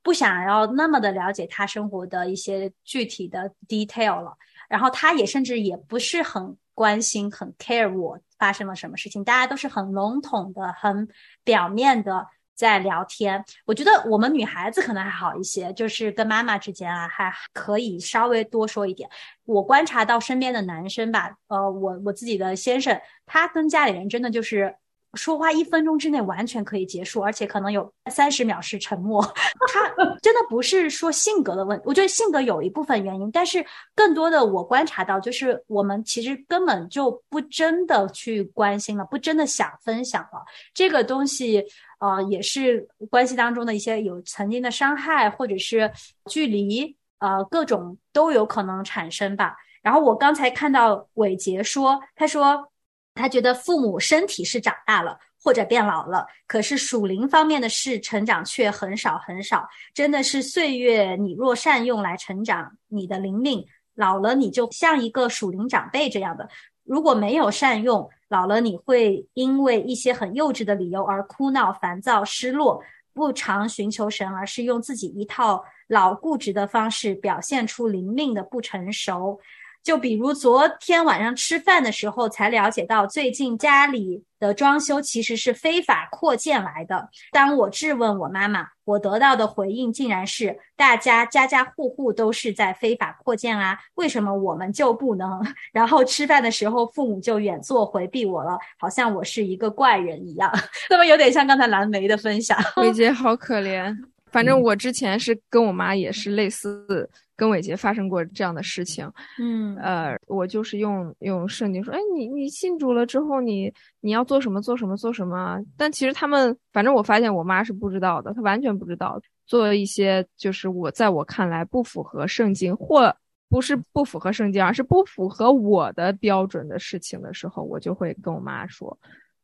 [0.01, 4.35] 不想要那么的了解他生活的一些具体的 detail 了？
[4.67, 11.07] 然后他也甚至也不是很关心、很 care 我发生了什么事情，大家都是很笼统的、很
[11.43, 12.25] 表面的
[12.55, 13.45] 在聊天。
[13.67, 19.07] 我觉得我们女孩子可能还好一些，就是跟妈妈之间啊还可以稍微多说一点。
[19.45, 24.75] 我观察到身边的男生吧，呃，我我自己的先生，他跟家里人真的就是。
[25.15, 29.21] 说话一分钟之内完全可以结束，而且可能有三十秒是沉默。
[29.73, 29.89] 他
[30.21, 40.43] 真的不是说性格的问，我觉得性格有一部分原因，但是更多的我观察到就是我们其实根本就不真的去关心了，不真的想分享了。
[40.73, 41.63] 这个东西，
[41.99, 45.91] 呃，也是关系当中的一些有曾经的伤害或者是
[46.29, 49.57] 距离，呃，各种都有可能产生吧。
[49.81, 52.70] 然后我刚才看到伟杰说，他说。
[53.13, 59.67] 他觉得父母身体是长大了或者变老了，可是属灵方面的事成长却很少很少。
[59.93, 66.45] 真的是岁月，你若善用来成长你的灵命，老了你就像一个属灵长辈这样的；
[66.83, 72.81] 如果没有善用，老了你会因为一些很幼稚的理由而哭闹、烦躁、失落，
[73.13, 79.39] 不常寻求神，而是用自己一套老固执的方式表现出灵命的不成熟。
[79.83, 87.09] 就比如昨天晚上吃饭的时候，才了解到最近家里的装修其实是非法扩建来的。
[87.31, 95.41] 当我质问我妈妈，我得到的回应竟然是：大家家家户户都是在非法扩建啊，为什么我们就不能？
[95.73, 100.51] 然后吃饭的时候，父母就远坐回避我了，好像我是一个怪人一样。
[100.89, 103.95] 那么有点像刚才蓝莓的分享，伟杰好可怜。
[104.31, 107.09] 反正我之前是跟我妈也是类似。
[107.33, 115.59] 跟伟杰发生过这样的事情，嗯，呃，我就是用用圣经说，哎，你你信主了之后，你你要做什么做什么做什么？
[115.75, 119.19] 但其实他们，反正我发现我妈是不知道的，她完全不知道。
[119.47, 123.11] 做一些就是我在我看来不符合圣经，或
[123.49, 128.95] 不是不符合圣经，而是不符合我的标准的事情的时候，我就会跟我妈说，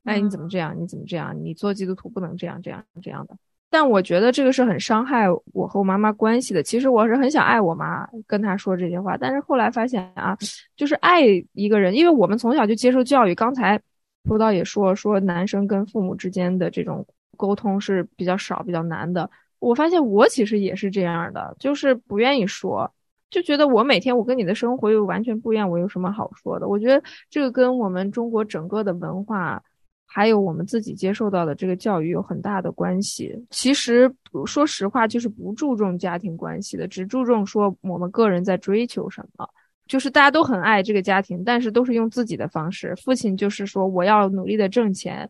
[0.03, 0.79] 哎，你怎么这样？
[0.79, 1.35] 你怎么这样？
[1.35, 3.35] 你做基督徒不能这样这样这样的。
[3.69, 6.63] 但我觉得这个是很伤害我和我妈妈关系的。
[6.63, 9.17] 其实我是很想爱我妈，跟她说这些话。
[9.17, 10.37] 但是后来发现啊，
[10.77, 13.35] 就是爱一个人，因为我们从小就接受教育。
[13.35, 13.79] 刚才
[14.23, 19.29] 辅导也说，说男生跟父母之间的这种沟通是比较少、比较难的。
[19.59, 22.89] 我发现我其实也是这样的，就是不愿意说，
[23.29, 26.67] 就觉得我每天我跟你的生活又完全不一样，我有什么好说的？
[26.69, 29.61] 我觉得这个跟我们中国整个的文化。
[30.09, 33.35] 还有我们自己接受到的这个教育有很大的关系。
[33.51, 34.11] 其实
[34.45, 39.47] 说实话，就是不注重家庭关系的，只注重说我们个人在追求什么。
[39.87, 42.93] 就是大家都很爱这个家庭，但是都是用自己的方式。
[42.97, 45.29] 父亲就是说我要努力的挣钱，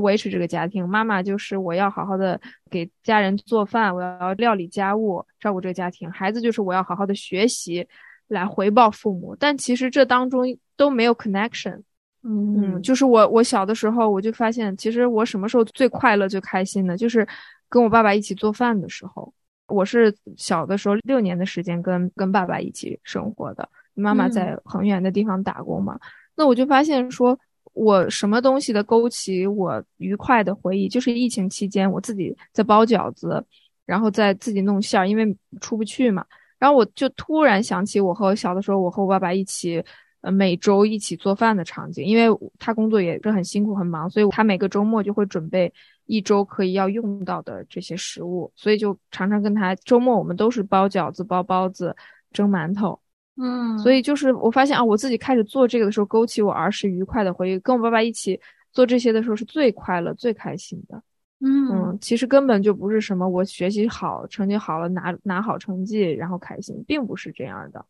[0.00, 7.86] 维持这个家庭；妈妈就是我要好好的给家人做饭，我要料理家务，照顾这个家庭；孩子就是我要好好的学习，
[8.28, 9.36] 来回报父母。
[9.38, 11.82] 但其实这当中都没有 connection。
[12.24, 17.26] 嗯，就是我，我小的时候我就发现，其实我什么时候最快乐、最开心的，就是
[17.68, 19.32] 跟我爸爸一起做饭的时候。
[19.68, 25.98] 我是小的时候六年的时间跟跟爸爸一起生活的，妈妈在很远的地方打工嘛。
[26.34, 27.38] 那我就发现说，
[27.72, 33.44] 我什么东西的勾起我愉快的回忆，就是疫情期间我自己在包饺子，
[33.86, 36.24] 然后在自己弄馅儿，因为出不去嘛。
[36.58, 39.82] 然后我就突然想起我和小的时候，我和我爸爸一起。
[40.20, 45.72] 呃，每周一起做饭的场景，因为他工作也是很辛苦很忙，所以他每个周末就会准备
[46.06, 51.94] 一周可以要用到的这些食物，所以就常常跟他周末我们都是包饺子、包包子、
[52.32, 53.00] 蒸馒头，
[53.36, 58.40] 嗯，所以就是我发现啊，我自己开始做这个的时候，勾起我儿时愉快的回忆，跟我爸爸一起
[58.72, 61.00] 做这些的时候是最快乐、最开心的，
[61.40, 61.68] 嗯。
[61.70, 67.84] 嗯，其实根本就不是什么我学习好、成绩好了拿拿好成绩然后开心，并不是这样的，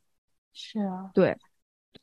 [0.53, 1.35] 是啊，对。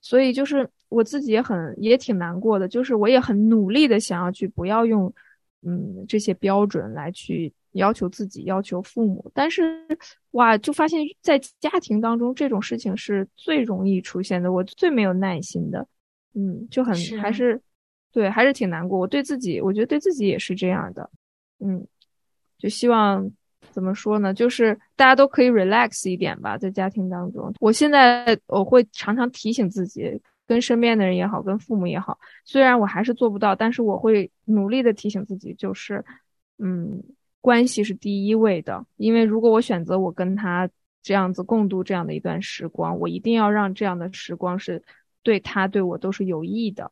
[0.01, 5.11] 所以就是我自己也很也挺难过的，就是我也很努力的想要去不要用
[5.63, 9.85] 嗯这些标准来去要求自己，要求父母，但是
[10.31, 15.87] 哇，就发现在家庭当中这种事情是最容易出现的，我最没有耐心的，
[16.33, 17.61] 嗯，就很还是
[18.11, 18.99] 对，还是挺难过。
[18.99, 21.09] 我对自己，我觉得对自己也是这样的，
[21.59, 21.85] 嗯，
[22.57, 23.31] 就希望。
[23.75, 24.33] 怎么说呢？
[24.33, 27.53] 就是大家都可以 relax 一点吧，在家庭当中。
[27.59, 30.17] 我现在我会常常提醒自己，
[30.47, 36.05] 跟身边的人也好，跟父母也好，虽然我还是做不到，但是我会努力的提醒自己，就是，
[36.57, 37.03] 嗯，
[37.41, 38.85] 关系是第一位的。
[38.95, 40.69] 因为如果我选择我跟他
[41.03, 44.81] 这样子共度这样的一段时光，我一定要让这样的时光是
[45.21, 46.89] 对他对我都是有益的。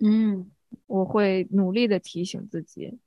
[0.00, 0.50] 嗯，
[0.86, 2.98] 我会努力的提醒自己。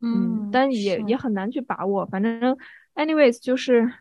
[0.00, 2.06] 嗯，但也也很难去把握。
[2.06, 2.56] 反正
[2.94, 3.92] ，anyways，就是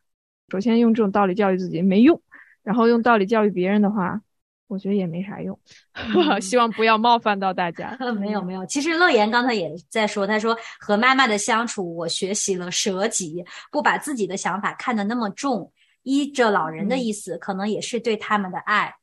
[0.50, 2.22] 首先用这种道理教育自己没用，
[2.62, 4.22] 然后用道理教育别人的话，
[4.68, 5.60] 我觉得也没啥用。
[6.40, 7.98] 希望不要冒犯到大家。
[8.20, 15.72] 没有没有，其实乐言刚才也在说，他说和妈妈的相处，我学习了舍己，不把自己的想法看得那么重，
[16.04, 18.94] 依着老人的意思，可能也是对他们的爱。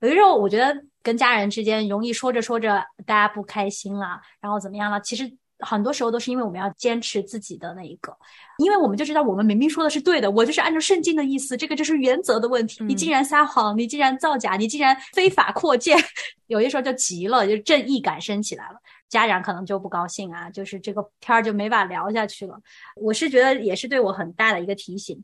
[0.00, 4.98] 有的时候我觉得跟家人之间容易说着说着大家不开心了，然后怎么样了？
[5.00, 5.36] 其实。
[5.64, 8.16] 很多时候都是因为我们要坚持自己的那一个，
[8.58, 12.84] 因为我们就知道我们明明说的是对的，我就是按照圣经的意思，这个就是原则的问题。
[12.84, 15.98] 你竟然撒谎，你竟然造假，你竟然非法扩建，
[16.46, 18.76] 有些时候就急了，就正义感升起来了，
[19.08, 22.58] 家长可能就不高兴啊，就是这个天儿就没法聊下去了。
[22.96, 25.22] 我是觉得也是对我很大的一个提醒。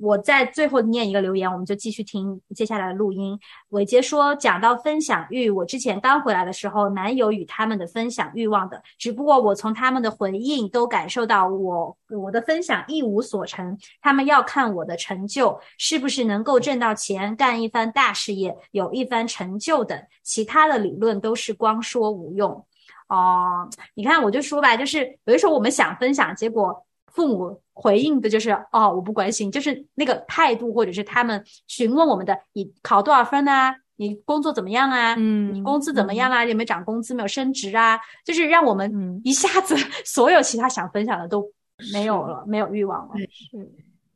[0.00, 3.38] 我在最后念一个留言，我们就继续听接下来的录音。
[3.68, 13.78] 伟杰说，讲到分享欲，我之前刚回来的时候，男友与他们的分享欲望的，只不过我从他们的回应都感受到我我的分享一无所成。
[14.02, 22.64] 他们要看我的成就，是不是能够挣到钱，干一番大事业，有一番成就等，其他的理论都是光说无用。
[23.08, 26.84] 哦，你看，我就说吧，就是有的时候我们想分享，结果。
[27.18, 33.74] 父母回应的就是哦，我不关心，就是那个态度，或者是他们询问我们的，你考多少分啊？
[33.96, 35.16] 你工作怎么样啊？
[35.18, 36.44] 嗯，你工资怎么样啊？
[36.44, 37.12] 有没有涨工资？
[37.14, 37.98] 没有升职啊？
[38.24, 39.74] 就是让我们一下子
[40.06, 41.44] 所有其他想分享的都
[41.92, 43.14] 没有了，没有欲望了。
[43.18, 43.68] 是，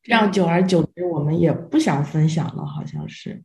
[0.04, 3.42] 这样久而久之，我们也不想分享了，好像是。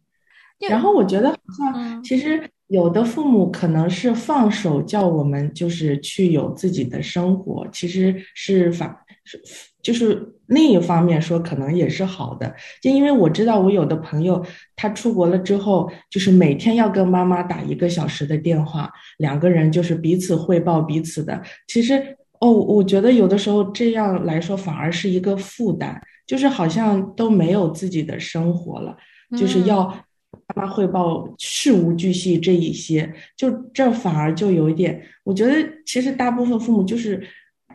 [0.70, 8.96] 然后我觉得好像其实有的父母可能是放手叫我们就是去有自己的生活，其实是反。
[9.30, 9.42] 是，
[9.84, 12.56] 就是另一方面说，可能也是好的。
[12.82, 14.42] 就因为我知道，我有的朋友
[14.78, 21.42] 他出国了之后，就是每天要跟妈妈打一个小时的电话，两个人就是彼此汇报彼此的。
[21.68, 28.96] 其实，哦，我觉得有的时候这样来说反而是一个负担，就是好像都没有自己的生活了，
[29.38, 29.88] 就是要
[30.56, 35.02] 妈妈汇报事无巨细这一些，就这反而就有一点。
[35.26, 35.54] 我觉得
[35.86, 37.22] 其实大部分父母就是。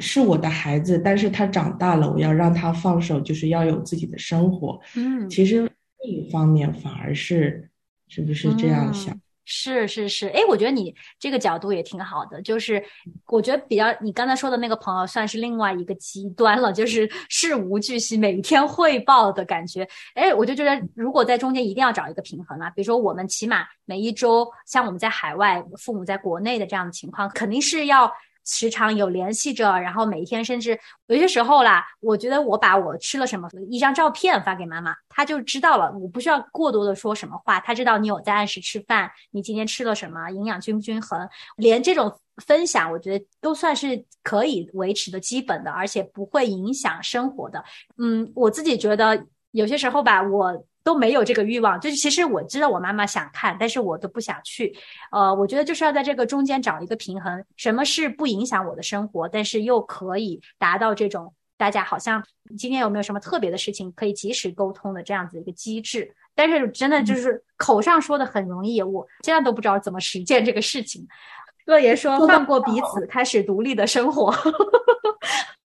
[0.01, 4.81] 是我的孩子，但是他长大了，我要让他放手，就是要有自己的生活。
[4.97, 5.71] 嗯，其实
[6.03, 7.71] 另一方面反而是，
[8.09, 9.15] 是不是这样想？
[9.45, 12.83] 是是是，哎，我觉得你这个角度也挺好的，就是
[13.27, 19.87] 我觉得比较你刚才说的那个朋友算是另外一个极端了，就是事无巨细，每天汇报的感觉。
[20.15, 28.11] 哎，我就觉得如果在中间一定要找一个平衡啊，比如说我们起码每一周，像我们在海外，父母在国内的这样的情况，肯定是要。
[28.45, 35.93] 时常有联系着，然后每一天，甚至有些时候啦，我觉得我把我吃了什么一张照片发给妈妈，她就知道了。
[35.93, 41.29] 我不需要过多的说什么话，她知道你有在按时吃饭，你今天吃了什么，营养均不均衡。
[41.57, 47.63] 连这种分享，我觉得都算是可以维持的基本的，而且不会影响生活的。
[47.99, 50.65] 嗯，我自己觉得有些时候吧，我。
[50.85, 54.77] 都没有这个欲望，就是其实我知道我妈妈想看，但是我都不想去。
[55.11, 62.25] 呃，我觉得就是要在这个中间找一个平衡，什么是不影响我的生活，但是又可以达到这种大家好像
[62.59, 66.13] 今天有没有什么特别的事情可以及时沟通的这样子一个机制。
[66.35, 71.07] 但是真的就是口上说的很容易，我现在都不知道怎么实践这个事情。
[71.67, 74.35] 乐爷说放过彼此， 开始独立的生活。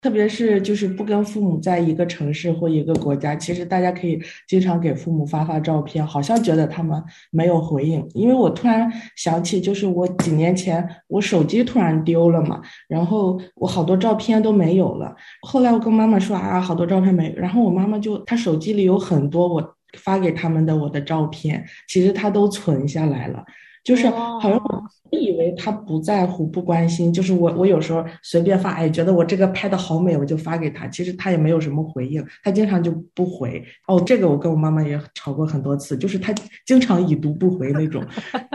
[0.04, 8.06] 特别是就是不跟父母在一个城市或一个国家，其实大家可以经常给父母发发照片，好像觉得他们没有回应。
[8.12, 15.16] 因为我突然想起，就是我几年前我手机突然丢了嘛，然后我好多照片都没有了。
[15.40, 23.42] 后来我跟妈妈说啊，好多照片没，然后我妈妈就她手机里有很多我发给他们的我的照片，其实她都存下来了。
[23.84, 33.62] 就是好像我以为他不在乎、不关心，就是我我有时候随便发，哎，觉得我这个拍的好美，我就发给他，其实他也没有什么回应，他经常就不回。
[33.86, 36.34] 哦，这个我跟我妈妈也吵过很多次，就是他
[36.66, 38.02] 经常已读不回那种，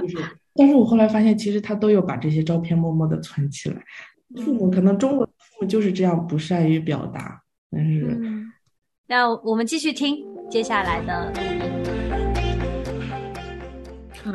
[0.02, 0.18] 就是。
[0.56, 3.78] 但是我后来发现，其实他都有把这些照片默默的存起来。
[4.44, 8.20] 父母可能中国父母就是这样不善于表达，但是，
[9.08, 10.18] 那我们继续听
[10.50, 11.79] 接下来的。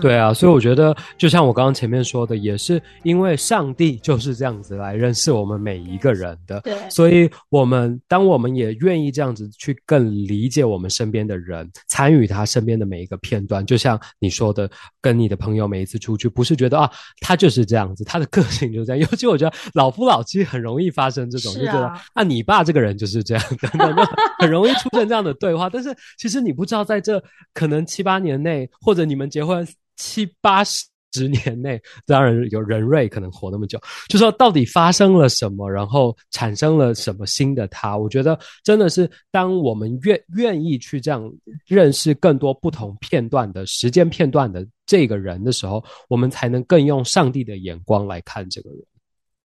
[0.00, 6.60] 对啊，所以我觉得，就像我刚刚前面说的，也是因为上帝就是这样子来认识我们每一个人的。
[6.60, 14.70] 对，所以我们当我们也愿意这样子去更理解我们身边的人，参与他身边的每一个片段，就像你说的，
[15.00, 16.90] 跟你的朋友每一次出去，不是觉得啊，
[17.20, 19.00] 他就是这样子，他的个性就是这样。
[19.00, 24.06] 尤其我觉得老夫老妻很容易发生这种，就觉得啊，你爸这个人就是这样的，
[24.38, 25.68] 很容易出现这样的对话。
[25.70, 27.22] 但是其实你不知道，在这
[27.52, 29.66] 可能七八年内，或者你们结婚。
[29.96, 37.96] 七八十年内，当然有人瑞可能活那么久，就说到底发生了什么，然后产生了什么新的他？
[37.96, 41.32] 我觉得真的是，当我们愿愿意去这样
[41.66, 48.80] 认识更多不同片段的时间片段的这个人的时候，我们才能更用上帝的眼光来看这个人。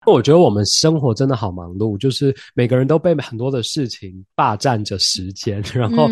[0.06, 6.08] 我觉得我们生活真的好忙碌，就是每个人都被很多的事情霸占着时间，然后。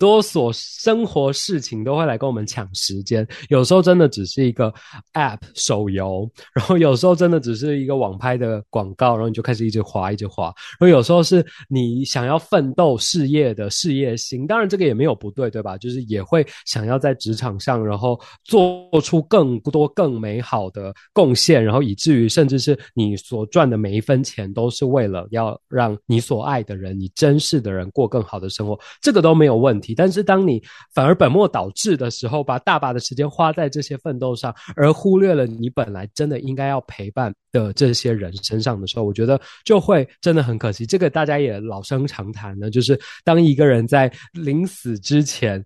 [0.00, 4.72] 多所生活事情都会来跟我们抢时间，有时候真的只是一个
[5.12, 10.46] App 手游，然后有时候真的只是一个网拍的广告，然后你就开始一直滑，一直滑。
[10.78, 15.76] 然后有时候是你想要奋斗事业的事业心，当然这个也没有不对，对吧？
[15.76, 29.89] 就是也会想要在职场上，然后做出更多更美好的贡献，然后以至于甚至是你所赚的每一分钱都是为了要让你所爱的人、你珍视的人过更好的生活，这个都没有问题。
[29.94, 30.62] 但是当你
[30.94, 40.86] 反而本末倒置的时候，把大把的时间花在这些奋斗上，而忽略了你本来真的应该要陪伴的这些人身上的时候，我觉得就会真的很可惜。
[40.86, 45.64] 这个大家也老生常谈的，就是当一个人在临死之前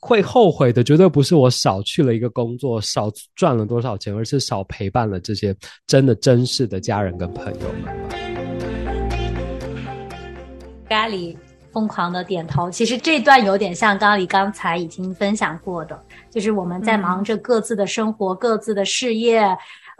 [0.00, 5.54] 会后悔的，绝对不是我少去了一个工作，少赚了多少钱，而是少陪伴了这些
[5.86, 7.94] 真的真实的家人跟朋友们。
[10.88, 11.36] 咖喱。
[11.76, 19.46] 疯狂的点头，其实这段有点像刚你刚才已经分享过的，就是我们在忙着各自的生活、各自的事业、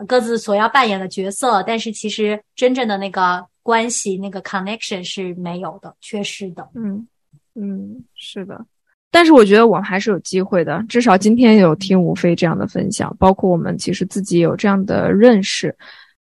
[0.07, 6.67] 各自所要扮演的角色，但是其实真正的那个关系、那个 connection 是没有的、缺失的。
[6.73, 7.07] 嗯
[7.53, 8.65] 嗯，是的。
[9.11, 15.77] 但是我觉得我们还是有机会的，至少今天有听吴飞这样的分享，包括我们其实自己有这样的认识，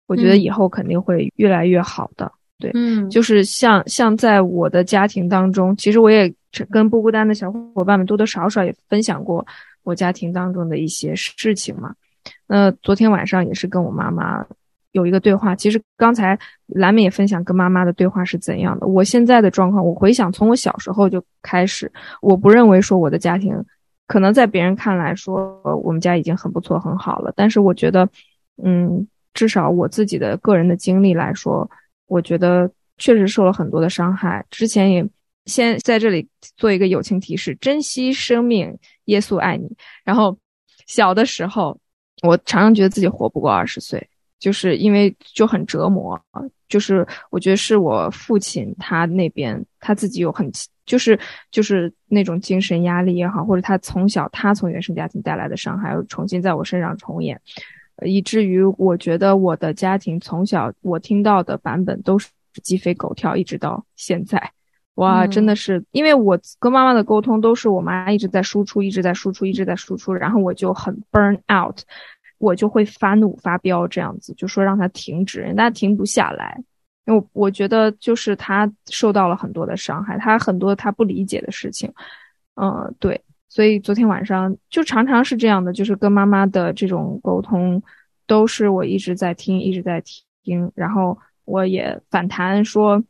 [0.07, 2.33] 我觉得以后肯定会越来越好的。
[2.63, 6.33] 对，嗯，就是像像在我的家庭当中，其实我也
[6.71, 9.45] 跟不孤单的小伙伴们多多少少也分享过
[9.83, 11.93] 我家庭当中的一些事情嘛。
[12.47, 14.47] 那昨天晚上也是跟我妈妈
[14.93, 15.57] 有一个对话。
[15.57, 18.87] 其实刚才蓝美也分享跟妈妈的对话是怎样的。
[18.87, 21.91] 我现在的状况，我回想从我小时候就开始，
[22.21, 23.53] 我不认为说我的家庭
[24.07, 28.09] 可能在别人看来说我们家已经很不错很好了，但是我觉得，
[28.63, 31.69] 嗯，至少我自己的个人的经历来说。
[32.13, 34.45] 我觉得确实受了很多的伤害。
[34.51, 35.09] 之前也
[35.47, 39.67] 先在这里做一个友情提示：珍惜生命，耶稣爱你。
[40.05, 40.37] 然后
[40.87, 41.79] 小的时候，
[42.23, 44.07] 我常常觉得自己活不过二十岁，
[44.39, 46.21] 就是因为就很折磨。
[46.69, 50.51] 就是我觉得是我父亲他那边他自己有很
[50.87, 51.19] 就是
[51.51, 57.41] 就是那种精神压力也好，或者他从小他从原生家庭带来的伤害又重新在我身上重演。
[58.05, 62.29] 以至于我觉得我的家庭从小我听到的版本都是
[62.63, 64.53] 鸡飞狗跳，一直到现在，
[64.95, 71.79] 哇，真的是因为我跟妈妈的沟通都是我妈一直在输出，一直在输出，一直在输出，然后我就很 burn out，
[72.39, 76.63] 我就会发怒发飙这样子，就说让她停止，人家停不下来，
[77.07, 81.93] 因为我觉得就是他受到了很多的伤害，他很多他不理解的事情，
[82.57, 83.21] 嗯，对。
[83.53, 87.83] 所以昨天晚上就常常是这样的，就是跟妈妈的这种沟通，
[88.27, 90.03] 都是我一直在听，一直在
[90.43, 93.05] 听，然后我也反弹说，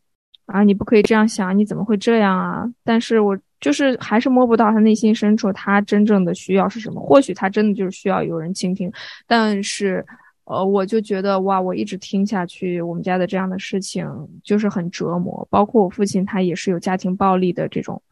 [0.46, 2.68] 啊，你不可以这样想，你怎么会这样啊？
[2.82, 7.00] 但是我就是还是摸不到他内心深处，他真正的需要是什么？
[7.00, 8.90] 或许他真的就是需要有人倾听，
[9.28, 10.04] 但是，
[10.42, 14.04] 呃，我就觉得哇，我一直听下去，我们家的这样的事情
[14.42, 18.02] 就是很折磨，包括我父亲他也是有家庭暴力的这种，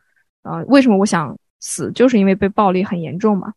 [0.45, 1.37] 呃，为什么我想？
[1.61, 3.53] 死就是因为被暴力很严重嘛，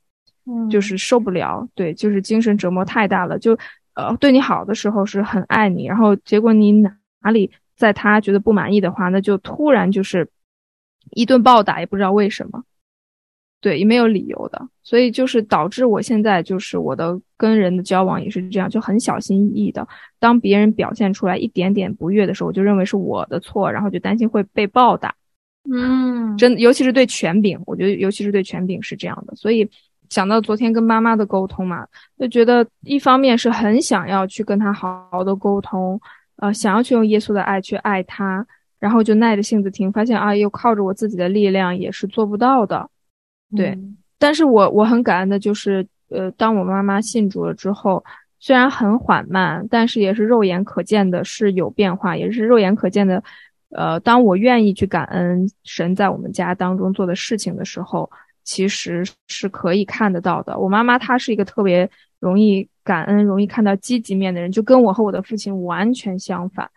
[0.46, 3.40] 嗯，就是受不了，对，就是精神折磨太大了。
[3.40, 3.58] 就
[3.96, 10.30] 呃，对你好的时候是很爱你，然后结果你哪哪里在他觉得不满意的话，那就突然就是
[11.12, 12.64] 一顿暴打，也不知道为什么。
[13.62, 19.88] 对，也没有理由的，所以就是导致我现在就是我的跟人的交往也是这样，就很小心翼翼的。
[20.20, 25.16] 当别人表现出来一点点不悦的时候，我就认为是我的错，然后就担心会被暴打。
[25.72, 29.34] 嗯，真，尤其是对权柄，我觉得尤其是对权柄是这样的。
[29.36, 29.70] 所以
[30.10, 31.88] 想到昨天跟妈妈的沟通嘛，
[32.20, 36.00] 就觉得一方面是很想要去跟她好好的沟通，
[36.36, 38.46] 呃，想要去用耶稣的爱去爱她，
[38.78, 42.90] 然后就耐着性子听，发现啊，又靠着我自己的力量也是做不到的。
[43.56, 43.80] 对，
[44.20, 48.04] 但是我我很感恩的就是，呃，当我妈妈信主了之后，
[48.40, 53.24] 虽然很缓慢，但是也是肉眼可见的是有变化，也是肉眼可见的。
[53.76, 58.10] 呃，当我愿意去感恩神在我们家当中做的事情的时候，
[58.44, 60.58] 其实是可以看得到的。
[60.58, 66.70] 我妈妈她是一个特别容易感恩、容易看到积极面的人，就跟我和我的父亲完全相反。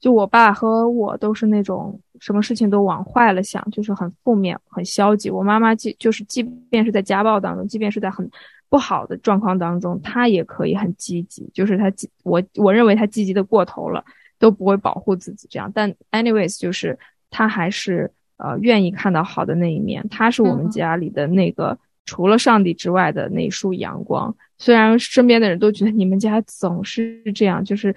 [0.00, 5.30] 就我爸和我都是那种什么事情都往坏了想，就是很负面、很消极。
[5.30, 8.28] 我妈妈即就是即便是在家暴当中，即便是在很
[8.68, 11.48] 不好的状况当中，她也可以很积极。
[11.54, 14.04] 就是她积我我认为她积极的过头了，
[14.42, 15.70] 都不会保护自己这样。
[15.72, 16.98] 但 anyways，就是
[17.30, 20.04] 他还是呃愿意看到好的那一面。
[20.08, 24.34] 他是我们家里的那个除了上帝之外的那一束阳光。
[24.58, 27.94] 虽然身边的人都觉得你们家总是这样，就是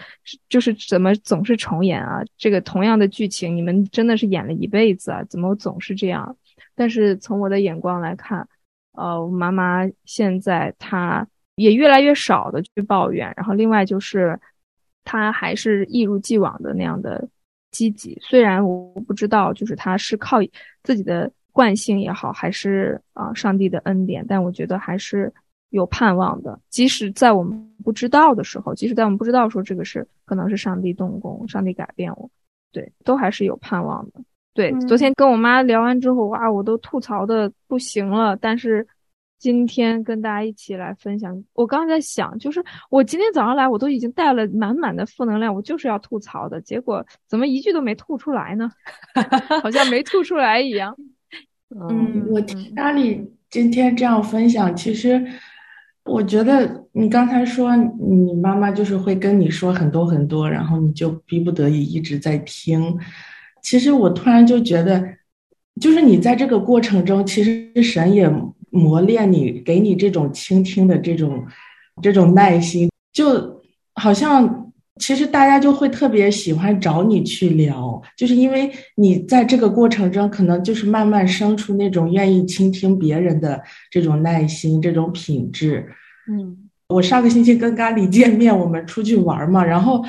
[0.47, 2.21] 就是怎么总是重演啊？
[2.37, 5.23] 这个同样的剧情，你们真的是演了一辈子啊？
[5.23, 6.37] 怎么总是这样？
[6.75, 8.47] 但是从我的眼光来看，
[8.93, 14.39] 呃，我妈妈现在她也越来越少的去抱怨，然后另外就是
[15.05, 17.25] 她还是一如既往的那样的
[17.71, 18.19] 积极。
[18.21, 20.39] 虽然我不知道，就是他是靠
[20.83, 25.33] 自己的惯性也好，还是啊上帝的恩典，但我觉得还是。
[25.71, 32.29] 有盼望的，即使在我们不知道的时候，即使在我们不知道说这个是可能是上帝动工，上帝改变我，
[32.71, 34.21] 对，都还是有盼望的。
[34.53, 38.37] 对，昨天跟我妈聊完之后，哇，我都吐槽的不行了。
[38.37, 38.87] 但是
[39.37, 48.71] 今天跟大家一起来分享，我刚刚在想，就是我今天早上来，我都已经带了满满的负能量，我就是要吐槽的，结果怎么一句都没吐出来呢？
[49.61, 50.95] 好像没吐出来一样。
[51.69, 55.25] 嗯，我听阿里今天这样分享，其实。
[56.07, 62.95] 我觉得你刚才说你妈妈就是会跟你说很多很多，然后你就逼不得已一直在听。
[63.63, 65.03] 其实我突然就觉得，
[65.81, 68.31] 就是你在这个过程中，其实神也
[68.75, 71.43] 磨练你，给你这种倾听的这种
[72.01, 73.61] 这种耐心，就
[73.93, 85.85] 好像其实大家就会特别喜欢找你去聊，就是因为你在这个过程中，可能就是慢慢生出那种愿意倾听别人的这种耐心，这种品质。
[86.29, 90.03] 嗯，我上个星期跟咖喱见面，我们出去玩嘛，然后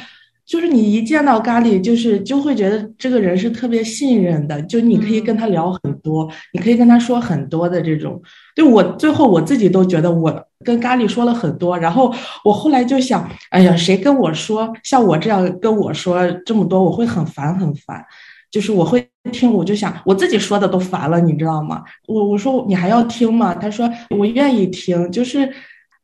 [0.44, 8.20] 就是你一见到咖喱，就是就会觉得这个人是特别信任的，就你可以跟他聊很多，你可以跟他说很多的这种。
[8.54, 10.32] 就我最后我自己都觉得我
[10.64, 12.12] 跟咖喱说了很多，然后
[12.44, 18.04] 我后来就想，哎呀，谁跟我说像我这样跟我说这么多，我会很烦很烦，
[18.50, 21.82] 就是我会听，我就想我自己说的都烦了，你知道吗？
[22.06, 23.52] 我我说你还要听吗？
[23.54, 25.52] 他说我愿意听，就是。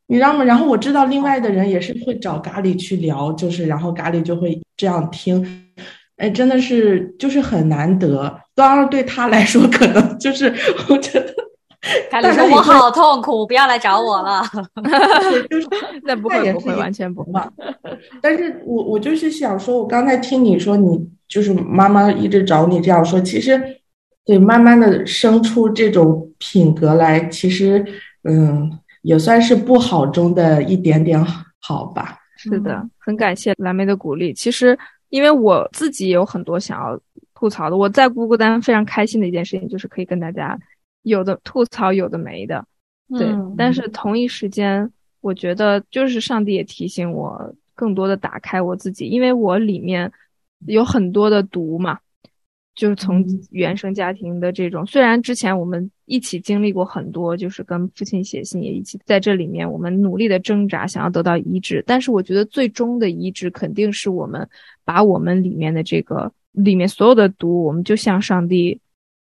[0.09, 0.45] 你知道吗？
[0.45, 5.41] 然后我知道另外的人也是会找咖喱去聊，就是然后咖喱就会这样听，
[6.23, 8.33] 哎，真的是就是很难得。
[8.55, 10.47] 当然对他来说，可能就是
[10.89, 11.35] 我觉得
[12.11, 14.43] 咖喱说我好痛苦，不要来找我了。
[15.51, 15.67] 就是
[16.05, 17.33] 那不会不会完全不会。
[18.21, 23.61] 但是我我就是想说，我刚才听你说，你就是妈妈一直找你这样说，其实
[24.25, 27.85] 对慢慢的生出这种品格来，其实
[28.23, 28.79] 嗯。
[29.03, 31.21] 也算是不好中的一点点
[31.61, 32.19] 好吧。
[32.37, 34.33] 是的，很感谢蓝莓的鼓励。
[34.33, 34.79] 其实，
[35.13, 36.99] 因为我自己有很多想要
[37.35, 37.77] 吐槽的。
[37.77, 40.59] 我在孤孤单非常开心的一件事情，就是可以跟大家
[41.03, 42.65] 有的吐槽，有的没的。
[43.19, 44.91] 对，但是同一时间，
[45.21, 50.11] 我觉得就是上帝也提醒我，更多的打开我自己，因为我里面
[50.67, 51.99] 有很多的毒嘛。
[52.75, 61.85] 就是从原生家庭的这种，虽然之前我们一起经历过很多，就是跟父亲写信也一起在这里面，我们努力的挣扎，想要得到医治。
[61.87, 64.49] 但是我觉得最终的医治肯定是我们
[64.87, 68.81] 把我们里面的这个里面所有的毒，我们就向上帝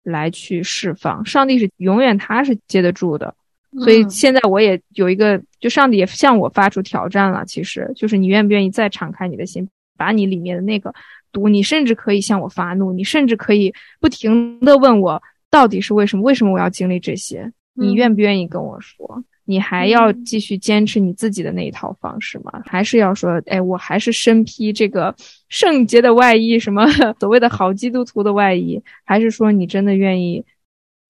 [0.02, 1.24] 来去释放。
[1.24, 3.34] 上帝是永远他是接得住的，
[3.78, 9.66] 所以现在我也有一个，就上帝也向我发出挑战了，其实就是你愿不愿意再敞开你的心，
[9.96, 10.94] 把你里面的那个。
[11.32, 16.22] 毒，你甚至可以向我发怒，你甚至可以不停的问我到底是为什么？
[16.22, 17.52] 为什么我要经历这些？
[17.74, 19.24] 你愿不愿意跟我说？
[19.44, 22.62] 你还要继续坚持你自己的那一套方式吗？
[22.64, 25.12] 还是要说，哎，我还是身披这个
[25.48, 26.86] 圣洁的外衣，什么
[27.18, 28.80] 所谓的好基督徒的外衣？
[29.04, 30.44] 还是说你真的愿意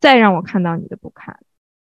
[0.01, 1.37] 再让我看到你的不堪？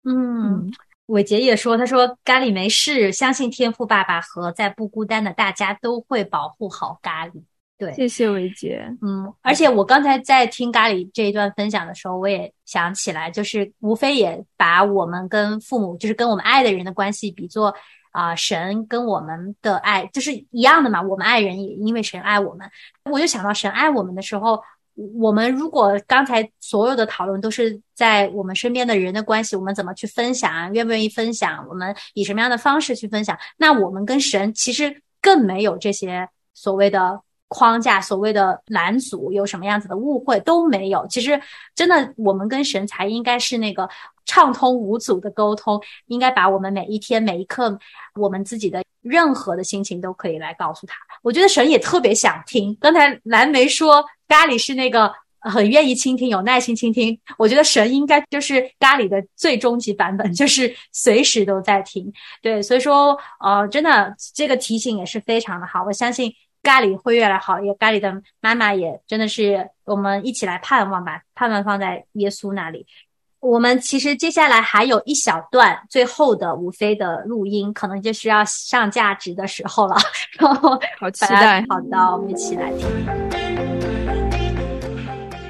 [0.04, 0.70] 嗯，
[1.06, 7.42] 伟杰也说，他说咖喱没事，相信天赋爸爸和在不孤单的大家都会保护好咖喱。
[7.82, 8.80] 对，谢谢伟杰。
[9.02, 17.74] 嗯，而且我刚才在听咖喱这一段分享的时候，我也想起来，就是无非也把我们跟父母，就是跟我们爱的人的关系比作
[18.12, 21.02] 啊，神跟我们的爱就是一样的嘛。
[21.02, 22.70] 我们爱人也因为神爱我们，
[23.10, 24.62] 我就想到神爱我们的时候。
[25.14, 30.70] 我们如果刚才所有的讨论都是在我们身边的人的关系，我们怎么去分享？
[30.74, 31.66] 愿不愿意分享？
[31.66, 33.34] 我们以什么样的方式去分享？
[33.56, 37.18] 那我们跟神其实更没有这些所谓的
[37.52, 41.06] 框架，所谓的拦阻，有什么样子的误会都没有。
[41.06, 41.40] 其实
[41.74, 43.88] 真的，我们跟神才应该是那个
[44.24, 47.78] 畅通无阻的沟通，应该把我们每一天每一刻
[48.14, 50.94] 我们自己的任何的心情都可以来告诉他。
[51.22, 52.76] 我觉得神也特别想听。
[52.80, 54.04] 刚才蓝莓说。
[54.28, 57.20] 咖喱是那个很愿意倾听、有耐心倾听。
[57.36, 62.10] 我觉得神应该就是咖喱的最终极版本，就是随时都在听。
[62.40, 65.84] 对，所以说，呃，真的这个提醒也是非常的好。
[65.84, 66.32] 我相信
[66.62, 72.86] 咖喱会越来越好，也咖喱的妈妈也真的是我们一起来盼望吧，盼望放在耶稣那里。
[73.40, 79.96] 我们其实接下来还有一小段最后的吴飞的录音，可能就是要上价值的时候了。
[80.38, 81.60] 然后，好期待。
[81.68, 82.86] 好的，我们一起来听。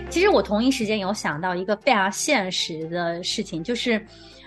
[0.08, 4.02] 其实我同一时间有想到一个非常现实的事情，就是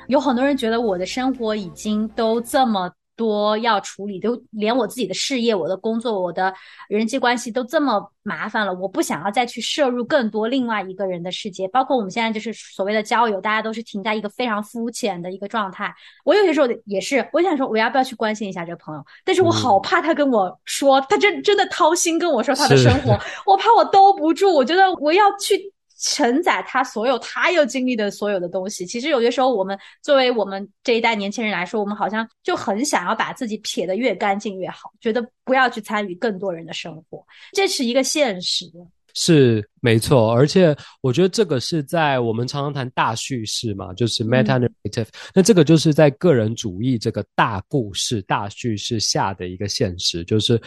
[0.08, 6.54] 有很多人觉得我的生活已经都这么多要处理，都连我自己的事业、我的工作、我的
[6.90, 11.68] 人际关系都这么麻烦了，我不想要再去摄入更多另外一个人的世界。
[11.70, 15.94] 包括我们现在就是所谓的交友，大家都是停在一个非常肤浅的一个状态。
[16.24, 24.54] 我有些时候也是，我想说我要不要去关心一下这个朋友，但是我好怕他跟我说，他真真的掏心跟我说他的生活， 我怕我兜不住。
[24.54, 25.75] 我觉得我要去。
[26.08, 38.72] 承载他所有他要经历的所有的东西，其实有些时候我们作为我们这一代年轻人来说，我们好像就很想要把自己撇得越干净越好，觉得不要去参与更多人的生活，这是一个现实。
[39.16, 50.62] 是没错，而且我觉得这个是在我们常常谈大叙事嘛，就是 meta narrative，那这个就是在个人主义这个大故事、大叙事下的一个现实，就是。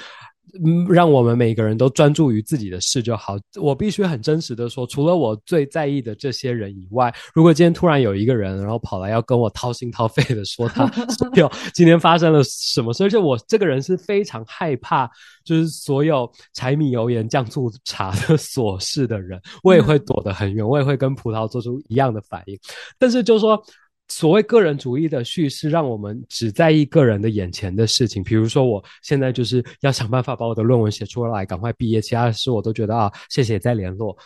[0.64, 3.36] 嗯，让我们每个人都专注于自己的事就好。
[3.61, 10.90] 我必须很真实的说，除了我最在意的这些人以外，如果今天突然有一个人，然后跑来要跟我掏心掏肺的说他
[11.34, 15.09] 有今天发生了什么事，而且我这个人是非常害怕，
[15.44, 22.59] 就是所有柴米油盐酱醋茶的琐事的人，我也会躲得很远，我也会跟葡萄做出一样的反应。
[22.99, 23.62] 但是就说。
[24.09, 28.23] 所谓个人主义的叙事，让我们只在意个人的眼前的事情。
[28.25, 32.01] 比如说，我现在就是要想办法把我的论文写出来，赶快毕业。
[32.01, 34.17] 其他的事我都觉得啊，谢谢再联络。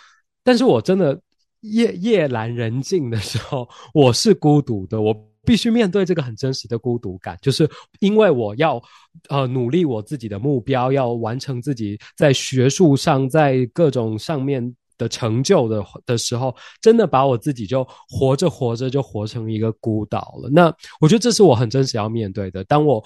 [0.45, 1.21] 但是我真的
[1.61, 5.01] 夜夜阑人静的时候，我是孤独的。
[5.01, 5.13] 我
[5.45, 7.69] 必须面对这个很真实的孤独感，就是
[7.99, 8.81] 因为我要
[9.29, 14.75] 呃努力我自己的目标，要完成自己在学术上在各种上面。
[15.03, 20.49] 的成就的的时候，真的把我自己就活着活着就活成一个孤岛了。
[20.51, 22.63] 那我觉得这是我很真实要面对的。
[22.65, 23.03] 当我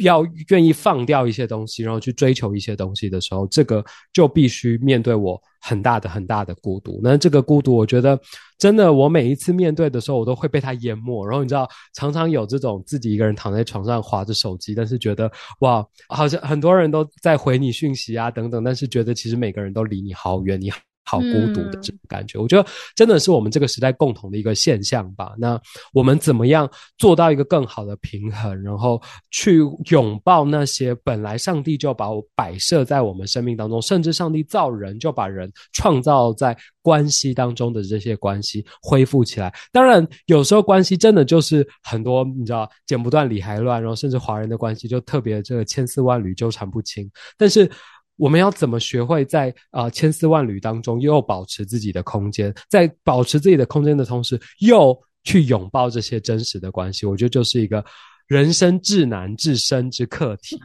[0.00, 7.00] 要愿意放掉一些东西，然后去追求一些东西的时候，这个就必须面对我很大的很大的孤独。
[7.02, 8.20] 那这个孤独，我觉得
[8.58, 11.26] 真的，我每一次面对的时候，我都会被它淹没。
[11.26, 20.70] 然后你知道，常常有这种自己一个人躺在床上划着手机，但是觉得哇，好像很多人都在回你讯息啊等等，但是觉得其实每个人都离你好远，你。
[21.08, 25.32] 好孤独的这种感觉，我觉得真的是我们这个时代共同的一个现象吧。
[25.38, 25.58] 那
[25.94, 29.00] 我们怎么样做到一个更好的平衡，然后
[29.30, 39.50] 去拥抱那些本来上帝就把我摆设在我们生命当中，甚至上帝造人就把人创造在关系当中的这些关系恢复起来。
[39.72, 47.10] 当然，有时候关系真的就是很多，你知道剪不断理还乱，然后甚至华人的关系就特别这个千丝万缕纠缠不清。
[47.38, 47.70] 但是。
[48.18, 54.94] 我们要怎么学会在啊千丝万缕当中又保持自己的空间，在保持自己的空间的同时，又
[55.24, 57.06] 去拥抱这些真实的关系？
[57.06, 57.84] 我觉得就是一个
[58.26, 60.60] 人生至难至深之课题。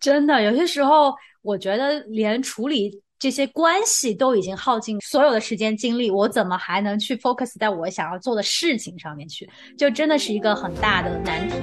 [0.00, 9.48] 真的，有些时候我觉得连处理这些关系都已经耗尽所有的时间精力，我怎么还能去 focus 在我想要做的事情上面去？
[9.76, 11.56] 就真的是一个很大的难题。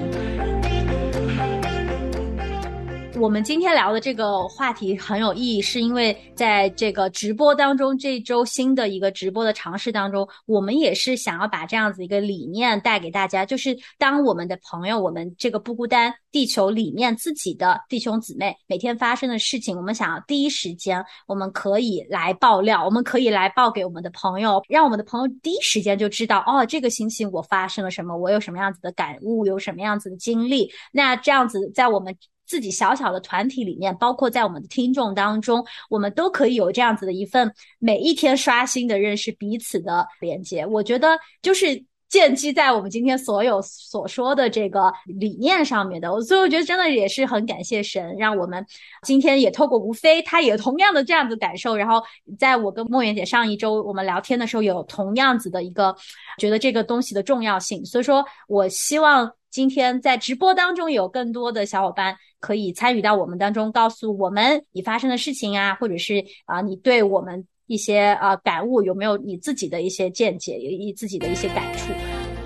[3.21, 32.15] 我们今天聊的这个话题很有意义，是因为在这个直播当中，这周新的一个直播的尝试当中，我们也是想要把这样子一个理念带给大家，就是当我们的朋友，我们这个不孤单地球里面自己的弟兄姊妹每天发生的事情，我们想要第一时间，我们可以来爆料，我们可以来报给我们的朋友，让我们的朋友第一时间就知道，哦，这个星期我发生了什么，我有什么样子的感悟，有什么样子的经历，那这样子在我们。
[32.51, 37.49] 自己小小的团体里面，包括在我们的听众当中，我们都可以有这样子的一份
[37.79, 40.65] 每一天刷新的认识彼此的连接。
[40.65, 46.09] 我觉得就是建基在我们今天所有所说的这个理念上面的。
[46.23, 48.65] 所以我觉得真的也是很感谢神，让我们
[49.03, 51.77] 今天也透过吴飞，他也同样的这样子感受。
[51.77, 52.03] 然后
[52.37, 55.95] 在我跟莫言姐上一周我们聊天的时候，有同样子的一个
[56.37, 57.85] 觉得这个东西的重要性。
[57.85, 59.31] 所以说我希望。
[59.51, 71.93] 今天在直播当中，有更多的小伙伴可以参与到我们当中，告诉我们你发生的事情啊，或者是啊，你对我们一些啊感悟，有没有你自己的一些见解，有一自己的一些感触？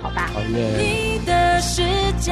[0.02, 0.30] 好吧。
[0.34, 0.78] 好耶。
[0.78, 1.82] 你的世
[2.20, 2.32] 界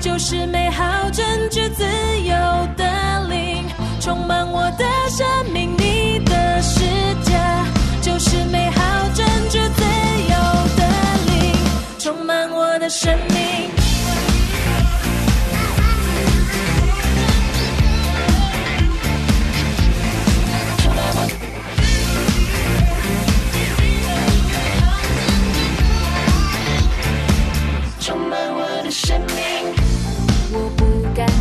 [0.00, 2.34] 就是美好、真挚、自由
[2.76, 3.62] 的灵，
[4.00, 5.70] 充满我的生命。
[5.78, 6.80] 你的世
[7.22, 7.32] 界
[8.02, 8.82] 就是美好、
[9.14, 9.84] 真挚、自
[10.32, 10.34] 由
[10.76, 10.82] 的
[11.28, 11.54] 灵，
[12.00, 13.85] 充满我的生命。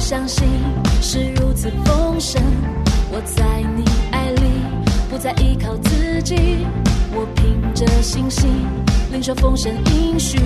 [0.08, 0.48] 相信
[1.02, 2.40] 是如此丰盛，
[3.12, 3.44] 我在
[3.76, 4.44] 你爱里
[5.10, 6.36] 不再依靠自己，
[7.12, 8.48] 我凭着信心
[9.12, 10.38] 领受丰盛应许，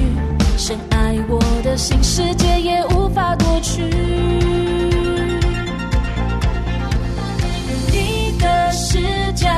[0.57, 3.83] 深爱我的心，世界也无法夺去。
[7.91, 8.97] 你的世
[9.35, 9.49] 界。